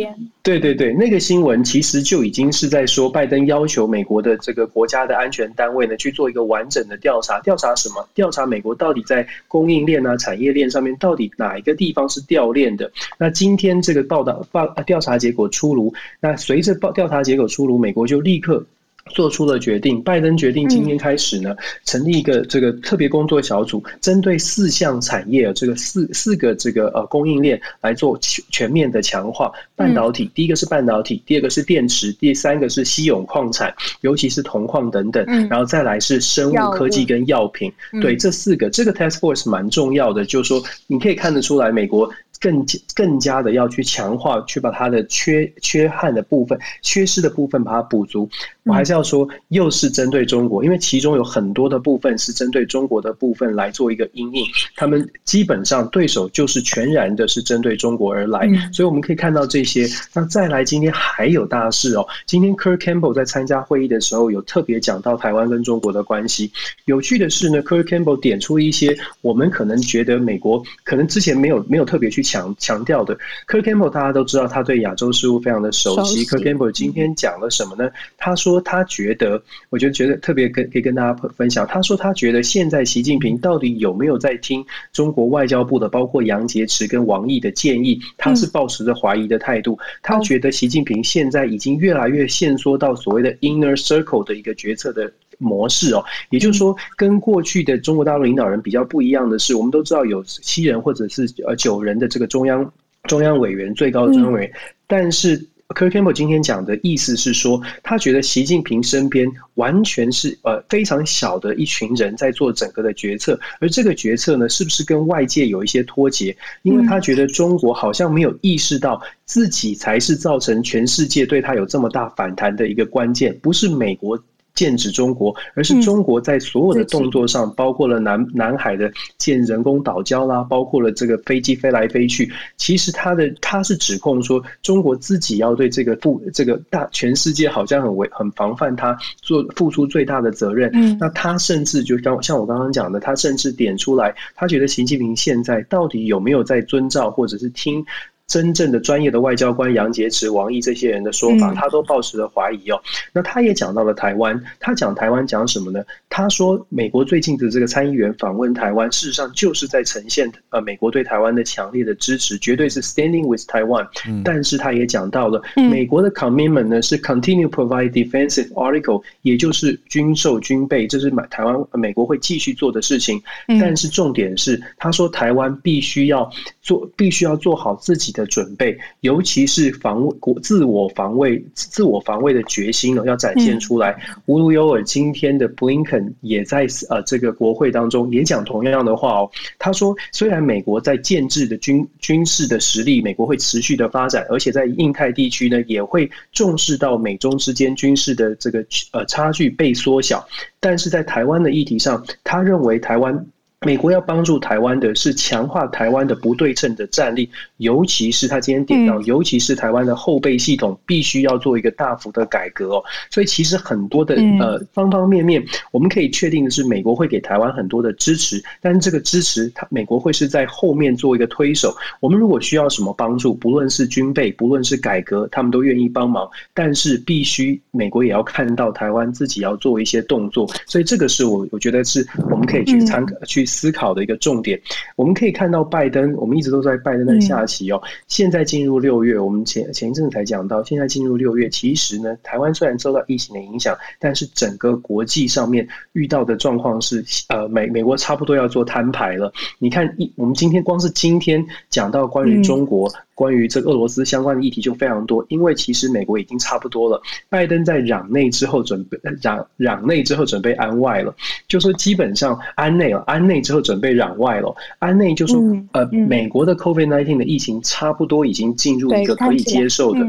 [0.42, 8.08] 对对对，那个新闻其实就已经是在说，拜登要求美国的这个国家的安全单位呢去做一个完整的调查，调查什么？
[8.12, 12.90] 调查美国到底在供应链啊、产业链上面到底哪一个地方是掉链的？
[13.18, 18.64] 那今天这个报道报调查结果出炉，那随着报调查结果出炉，美国就立刻。
[19.12, 29.50] 做出了决定，拜登决定今天开始呢，成立一个这个特别工作小组，针对四项产业，这个四四个这个呃供应链来做全面的强化。
[29.74, 37.72] 半导体，第一个是半导体，第二个是电池，第三个是稀有矿产，尤其是铜矿等等，然后再来是生物科技跟药品。
[38.02, 42.08] 对，这四个，这个 task force 蛮重要的，就是说你可以看得出来，美国。
[42.40, 42.64] 更
[42.94, 48.28] 更加的要去强化，去把它的缺缺憾的部分、缺失的部分把它补足。
[48.64, 54.44] 我还是要说，又是针对中国，因为其中有很多的部分是针对中国的部分来做一个阴影。
[54.76, 59.86] 他们基本上对手就是全然的是针对中国而来，所以我们可以看到这些。
[60.14, 62.06] 那再来，今天还有大事哦。
[62.26, 66.50] 今天 Kurt Campbell 在参加会议的时候，有特别讲到台湾跟中国的关系。
[66.84, 72.20] 有趣的是呢，Kurt Campbell 点出一些我们可能觉得美国可能之前没有没有特别去。
[72.30, 76.24] 强强调的，Kurt Campbell 大家都知道，他对亚洲事务非常的熟悉。
[76.26, 77.90] Kurt Campbell 今天讲了什么呢？
[78.18, 81.66] 他说他觉得，我就觉得特别跟可以跟大家分享。
[81.66, 88.00] 他说他觉得现在习近平到底有没有在听中国外交部的，包括杨洁篪跟王毅的建议？
[88.16, 89.78] 他是抱持着怀疑的态度。
[90.02, 95.12] 他觉得习近平现在已经越来越限缩到所谓的 inner circle 的一个决策的。
[95.42, 102.70] 模式哦，也就是说，跟过去的中国大陆领导人比较不一样的是，我们都知道有七人或者是呃九人的这个中央
[103.04, 104.52] 中央委员，最高的中央委员，
[104.86, 105.42] 但是
[105.74, 116.36] Ker Campbell 今天讲的意思是说，他觉得习近平身边完全是呃非常小的一群人在做整个的决策，而这个决策呢，是不是跟外界有一些脱节？
[116.62, 124.22] 因为他觉得中国好像没有意识到自己才是造成全世界对他有这么大反弹的一个关键，不是美国。
[124.60, 132.30] 剑指中国，而是中国在所有的动作上，包括了南南海的建人工岛礁啦，包括了这个飞机飞来飞去。
[132.58, 140.70] 其实他的他是指控说，中国自己要对这个负这个大全世界好像很为很防范他做付出最大的责任。
[140.74, 147.82] 嗯那他甚至就刚像我刚刚讲的，他甚至点出来，他觉得习近平现在到底有没有在遵照或者是听。
[148.30, 152.80] 真正的专业的外交官杨洁篪、王毅这些人的说法，他都抱持了怀疑哦。
[153.12, 155.82] 那他也讲到了台湾，他讲台湾讲什么呢？
[156.08, 163.88] 他说美国最近的这个参议员访问台湾，事实上就是在呈现呃美国对台湾的强烈的支持，绝对是 standing with Taiwan。
[164.22, 173.20] 但是他也讲到了美国的 commitment 呢是 continue provide defensive article，也就是军售军备，这是买台湾美国会继续做的事情。
[173.58, 176.30] 但是重点是，他说台湾必须要
[176.62, 178.19] 做，必须要做好自己的。
[178.20, 183.98] 的准备，尤其是防卫国自我防卫、自我防卫的决心呢，要展现出来。
[184.26, 189.30] 无独有偶，今天的布林肯也在呃这个国会当中也讲同样的话哦。
[189.58, 200.26] 他说，虽然美国在建制的军军事的实力，美国会持续的发展，而且在印太地区呢，也会重视到美中之间军事的这个呃差距被缩小，
[200.60, 203.26] 但是在台湾的议题上，他认为台湾。
[203.66, 207.28] 美国要帮助台湾的是强化台湾的不对称的战力，
[207.60, 212.82] 尤其是他今天点到，尤其是台湾的后备系统必须要做一个大幅的改革哦。
[213.10, 221.76] 所以其实很多的呃方方面面，我们可以确定的是，美国会给台湾很多的支持，但是这个支持，他美国会是在后面做一个推手。
[222.00, 226.26] 我们如果需要什么帮助，不论是军备，不论是改革，他们都愿意帮忙。
[226.54, 230.48] 但是必须美国也要看到台湾自己要做一些动作。
[230.66, 233.44] 所以这个是我我觉得是我们可以去参考去。
[233.50, 234.58] 思考的一个重点，
[234.94, 237.82] 我们可以看到拜登，我们一直都在拜登的下棋哦。
[238.06, 249.32] 现在进入六月，我们前前一阵子才讲到，现在进入六月，其实呢，台湾虽然受到疫情的影响，但是整个国际上面遇到的状况是，呃，美美国差不多要做摊牌了。
[249.58, 252.88] 你看，一我们今天光是今天讲到关于中国。
[253.20, 256.98] 关于这个俄罗斯相关的议题就非常多，因为其实美国已经差不多了。
[257.28, 261.14] 拜登在攘内之后准备攘攘内之后准备安外了，
[261.46, 264.54] 就说基本上安内了，安内之后准备攘外了。
[264.78, 265.38] 安内就说
[265.72, 270.00] 呃，美国的 COVID nineteen 的疫情差不多已经进入一个可以接受的。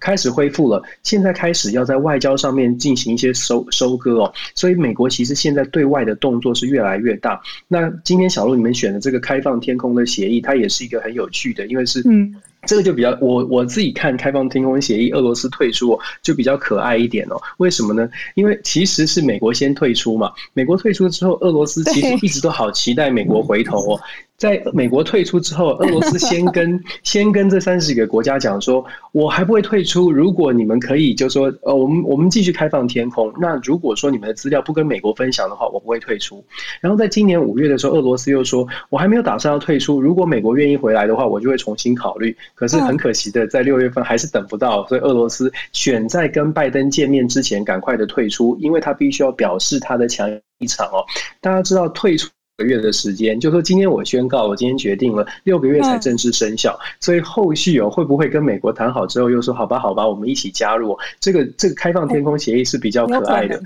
[0.00, 7.40] 开始恢复了，现在开始要在外交上面进行一些收收割哦，所以美国其实现在对外的动作是越来越大。
[7.66, 12.04] 那今天小路你们选的这个开放天空的协议，它也是一个很有趣的，因为是
[12.66, 17.40] 这个就比较我我自己看开放天空协议，俄罗斯退出就比较可爱一点哦。
[17.58, 18.08] 为什么呢？
[18.34, 20.32] 因为其实是美国先退出嘛。
[20.54, 24.00] 美国退出之后，俄罗斯其实一直都好期待美国回头哦。
[24.38, 30.12] 在美国退出之后，俄罗斯先跟 先跟这三十几个国家讲说，我还不会退出。
[30.12, 33.32] 如果你们可以，就说呃，我们我们继续开放天空。
[33.40, 36.44] 那如果说你们的资料不跟美国分享的话，我不会退出。
[36.80, 40.00] 然后在今年五月的时候，俄罗斯又说，我还没有打算要退出。
[40.00, 42.36] 如果美国愿意回来的话，我就会重新考虑。
[42.54, 51.04] 可是很可惜的，在六月份还是等不到，所以俄罗斯选在跟拜登见面之前赶快的退出，因为他必须要表示他的强硬立场哦。
[51.40, 52.28] 大家知道退出。
[52.58, 63.62] 个月的时间，就说今天我宣告，我今天决定了六个月才正式生效，所以后续哦会不会跟美国谈好之后又说好吧好吧，我们一起加入这个这个开放天空协议是比较可爱的，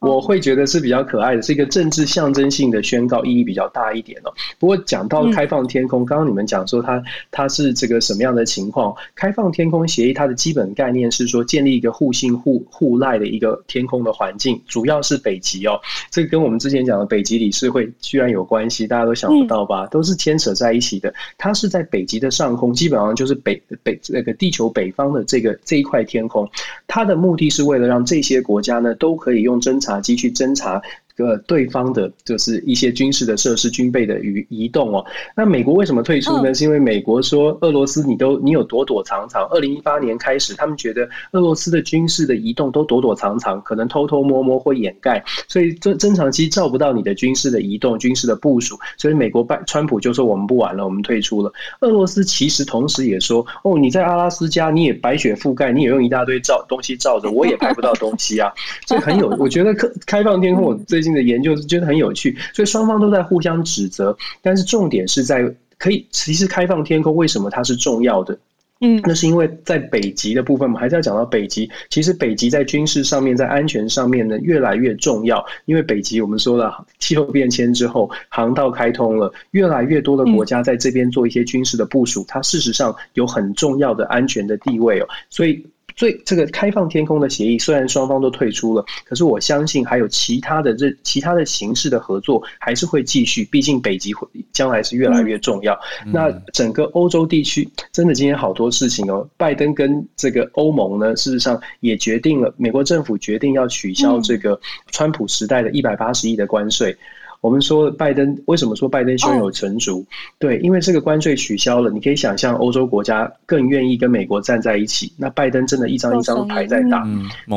[0.00, 4.32] 我会觉得是比较可爱的，是一个政治象征性的宣告，意义比较大一点哦。
[4.58, 8.94] 不过讲到开放天空，刚刚你们讲说它它是这个什么样的情况？
[9.14, 17.90] 开放天空协议它的基本概念是说建立一个互信互互赖的一个天空的环境，主要是北极哦，这个跟我们之前讲的北极理事会。
[18.10, 19.86] 居然有关系，大家都想不到吧？
[19.86, 21.14] 都是牵扯在一起的。
[21.38, 26.50] 它是在北极的上空，基本上就是北北那个地球北方的这个这一块天空。
[26.88, 30.82] 它的目的是为了让这些国家呢都可以用侦察机去侦察。
[31.20, 35.04] 个对方的就是一些军事的设施、军备的移移动哦。
[35.36, 36.54] 那美国为什么退出呢？
[36.54, 39.46] 是因为美国说俄罗斯你都你有躲躲藏藏。
[39.50, 48.78] 二零一八年开始，他们觉得俄罗斯的军事的移动都躲躲藏藏，可能偷偷摸摸或掩盖，所以侦侦察机照不到你的军事的移动、军事的部署。
[48.96, 51.52] 所以美国拜川普就说我们不玩了，我们退出了。
[51.80, 58.50] 俄罗斯其实同时也说哦，你在阿拉斯加你也白雪覆盖，你也用一大堆照东西照着，我也拍不到东西啊。
[58.86, 61.09] 这很有，我觉得开开放天空，我最近。
[61.14, 68.38] 的研究是觉得很有趣，所以双方都在互相指责，但是重点是在可以其实开放天空为什么它是重要的？
[68.82, 71.70] 嗯，那是因为在北极的部分，我们还是要讲到北极。
[71.90, 75.44] 其实北极在军事上面，在安全上面呢，越来越重要。
[75.66, 85.66] 因为北极我们说了，气候变迁之后，航道开通了，越来越多的国家在这边做一些军事的部署，它事实上有很重要的安全的地位哦，所以。
[86.00, 93.46] 所以这个开放天空的协议，虽然双方都退出了，可是我相信还有其他的这其他的形式的合作还是会继续。
[93.50, 95.78] 毕竟北极会将来是越来越重要。
[96.06, 99.28] 嗯、那整个欧洲地区真的今天好多事情哦。
[99.36, 104.58] 拜登跟这个欧盟呢，事实上也决定了，美国政府决定要取消这个
[104.90, 106.96] 川普时代的一百八十亿的关税。
[107.40, 110.04] 我们说拜登为什么说拜登胸有成竹？
[110.38, 115.10] 对，因为这个关税取消了，你可以想象欧洲国家更愿意跟美国站在一起。
[115.16, 117.02] 那拜登真的一张一张牌在打，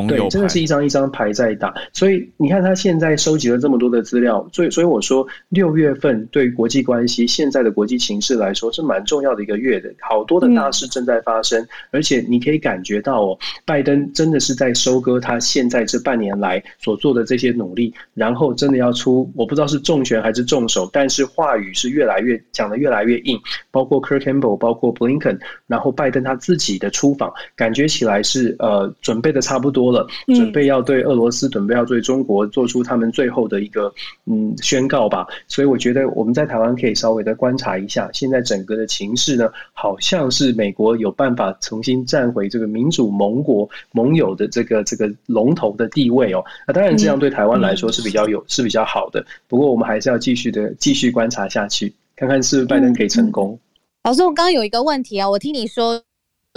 [0.08, 1.74] 对，真的是一张一张牌在打。
[1.92, 19.73] 所以你看他现在收集了这么多的资料，所以所以我说六月份对国际关系现在的国际形势来说是蛮重要的一个月的，好多的大事正在发生，而且你可以感觉到哦，拜登真的是在收割他现在这半年来所做的这些努力，然后真的要出，我不知道是。
[19.74, 20.88] 是重拳还是重手？
[20.92, 23.36] 但是话语是越来越讲得越来越硬，
[23.72, 33.92] 包括 Kirk Campbell，包括 Blinken，然后拜登他自己的出访，感觉起来是呃准备的差不多了，准备要对俄罗斯，准备要对中国做出他们最后的一个
[34.26, 35.26] 嗯宣告吧。
[35.48, 46.44] 所以我觉得我们在台湾可以稍微的观察一下，现在整个的情势呢，好像是美国有办法重新站回这个民主盟国盟友的这个这个龙头的地位哦。
[46.64, 49.63] 那当然这样对台湾来说是比较有是比较好的，不过。
[49.70, 53.58] 我们还是要继续的继续观察下去，看看是不是拜登可以成功。
[54.04, 56.02] 老师，我刚刚有一个问题啊，我听你说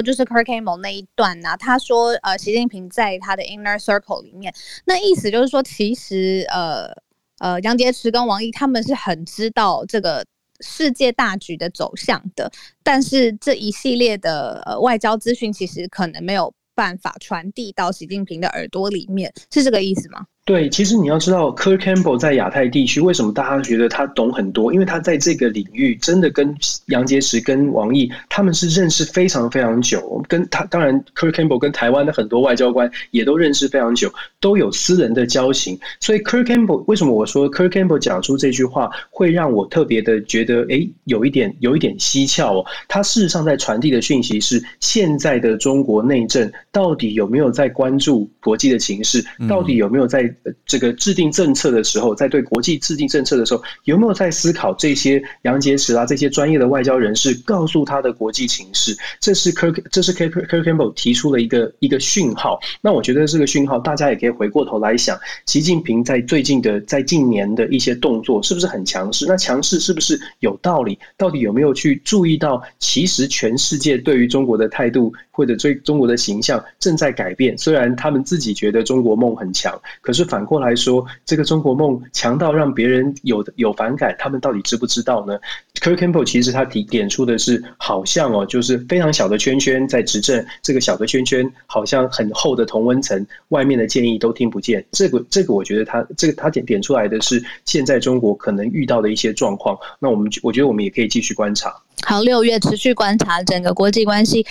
[0.03, 4.53] 就是 Kirkham 那一段啊，他说呃，习近平在他的 Inner Circle 里面，
[4.85, 6.91] 那意思就是说，其实呃
[7.39, 10.25] 呃，杨洁篪跟王毅他们是很知道这个
[10.59, 12.51] 世界大局的走向的，
[12.83, 20.25] 但是这一系列的呃外交资讯，其实可能没有办法传递到习近平的耳朵里面，是这个意思吗？
[20.47, 24.71] 对，其实你要知道，Kirk Campbell 在亚太地区为什么大家觉得他懂很多？
[24.71, 30.23] 因为他在这个领域真的跟杨洁篪、跟王毅他们是认识非常非常久。
[30.29, 35.77] 跟他当然，Kirk Campbell 跟台湾的很多外交官也都认识非常久，都有私人的交情。
[35.99, 42.65] 所以 Kirk Campbell 为什么我说 Kirk Campbell 讲出这句话会让我特别的觉得，哎，有一点有一点蹊跷哦。
[42.87, 49.21] 他事实上在传递的讯息是，现在的中国内政到底有没有在关注国际的情势？
[49.49, 50.33] 到底有没有在
[50.65, 58.97] 这个制定政策的时候，在对国际制定政策的时候，有没有在思考这些杨洁篪啊这些专业的外交人士告诉他的国际情势？
[59.19, 62.59] 这是 Kirk 这是 Kirk Campbell 提出了一个一个讯号。
[62.81, 69.25] 那我觉得这个讯号，大家也可以回过头来想，习近平在最近的在近年的一些动作是不是很强势？
[69.27, 70.97] 那强势是不是有道理？
[71.17, 77.55] 到底有没有去注意到，其实全世界对于中国的态度或者最中国的形象正在改变？
[77.59, 85.37] 虽然他们自己觉得中国梦很强，可是反过来说，这个中国梦强到让别人有有反感，他们到底知不知道呢
[85.79, 94.85] ？Kirk Campbell 其实他提点出的是，好像哦，就是非常小的圈圈在执政，这个小的圈圈好像很厚的同温层，外面的建议都听不见。
[94.91, 99.77] 这个这个，我觉得他这个他点点出来的是现在中国可能遇到的一些状况。
[99.99, 101.73] 那我们我觉得我们也可以继续观察。
[102.03, 104.45] 好，六月持续观察整个国际关系。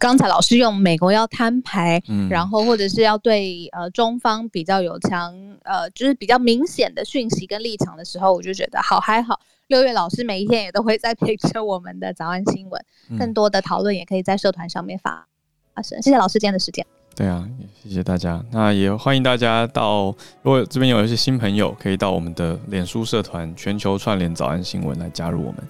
[0.00, 9.38] 刚才老师用美国要摊牌，嗯，然后或者是要对呃中方比较有强呃，就是比较明显的讯息跟立场的时候，我就觉得好还好。
[9.68, 12.84] 六月老师每一天也都会在 陪着我们的早安新闻，
[13.18, 15.26] 更多的讨论也可以在社团上面发
[15.74, 16.00] 发生。
[16.00, 16.84] 谢谢老师今天的时间。
[17.14, 17.46] 对啊，
[17.82, 18.42] 谢谢大家。
[18.50, 20.06] 那也欢迎大家到，
[20.42, 25.62] 如果这边有一些新朋友，可以到我们的脸书社团“全球串联早安新闻”来加入我们。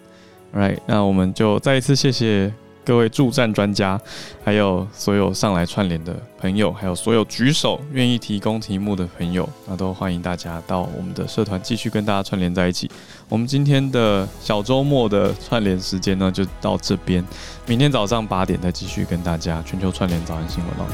[0.55, 2.53] Right，那我们就再一次谢谢
[2.85, 4.01] 各位助战专家，
[4.45, 12.91] 还有所有上来串联的朋友，还有所有举手愿意提供题目的朋友，那都欢迎大家到我们的社团继续跟大家串联在一起。
[13.31, 17.23] 我们今天的小周末的串联时间呢，就到这边，
[17.67, 20.89] 明天早上八点再继续跟大家全球串联早安新闻哦。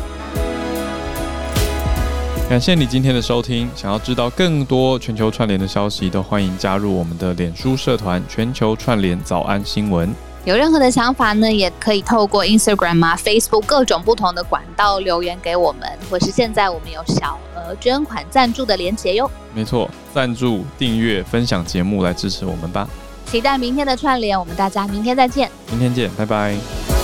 [2.49, 3.71] 感谢你今天的收听。
[3.77, 10.13] 想要知道更多全球串联的消息，都欢迎加入我们的脸书社团“全球串联早安新闻”。
[10.45, 19.31] 有任何的想法呢，也可以透过 Instagram 啊、Facebook 各种不同的管道留言给我们，或是现在我们有小额捐款赞助的连结哟。
[19.55, 22.87] 没错，赞助、订阅、分享节目来支持我们吧。
[23.25, 25.51] 期待明天的串联，我们大家明天再见。
[25.71, 27.04] 明天见，拜拜。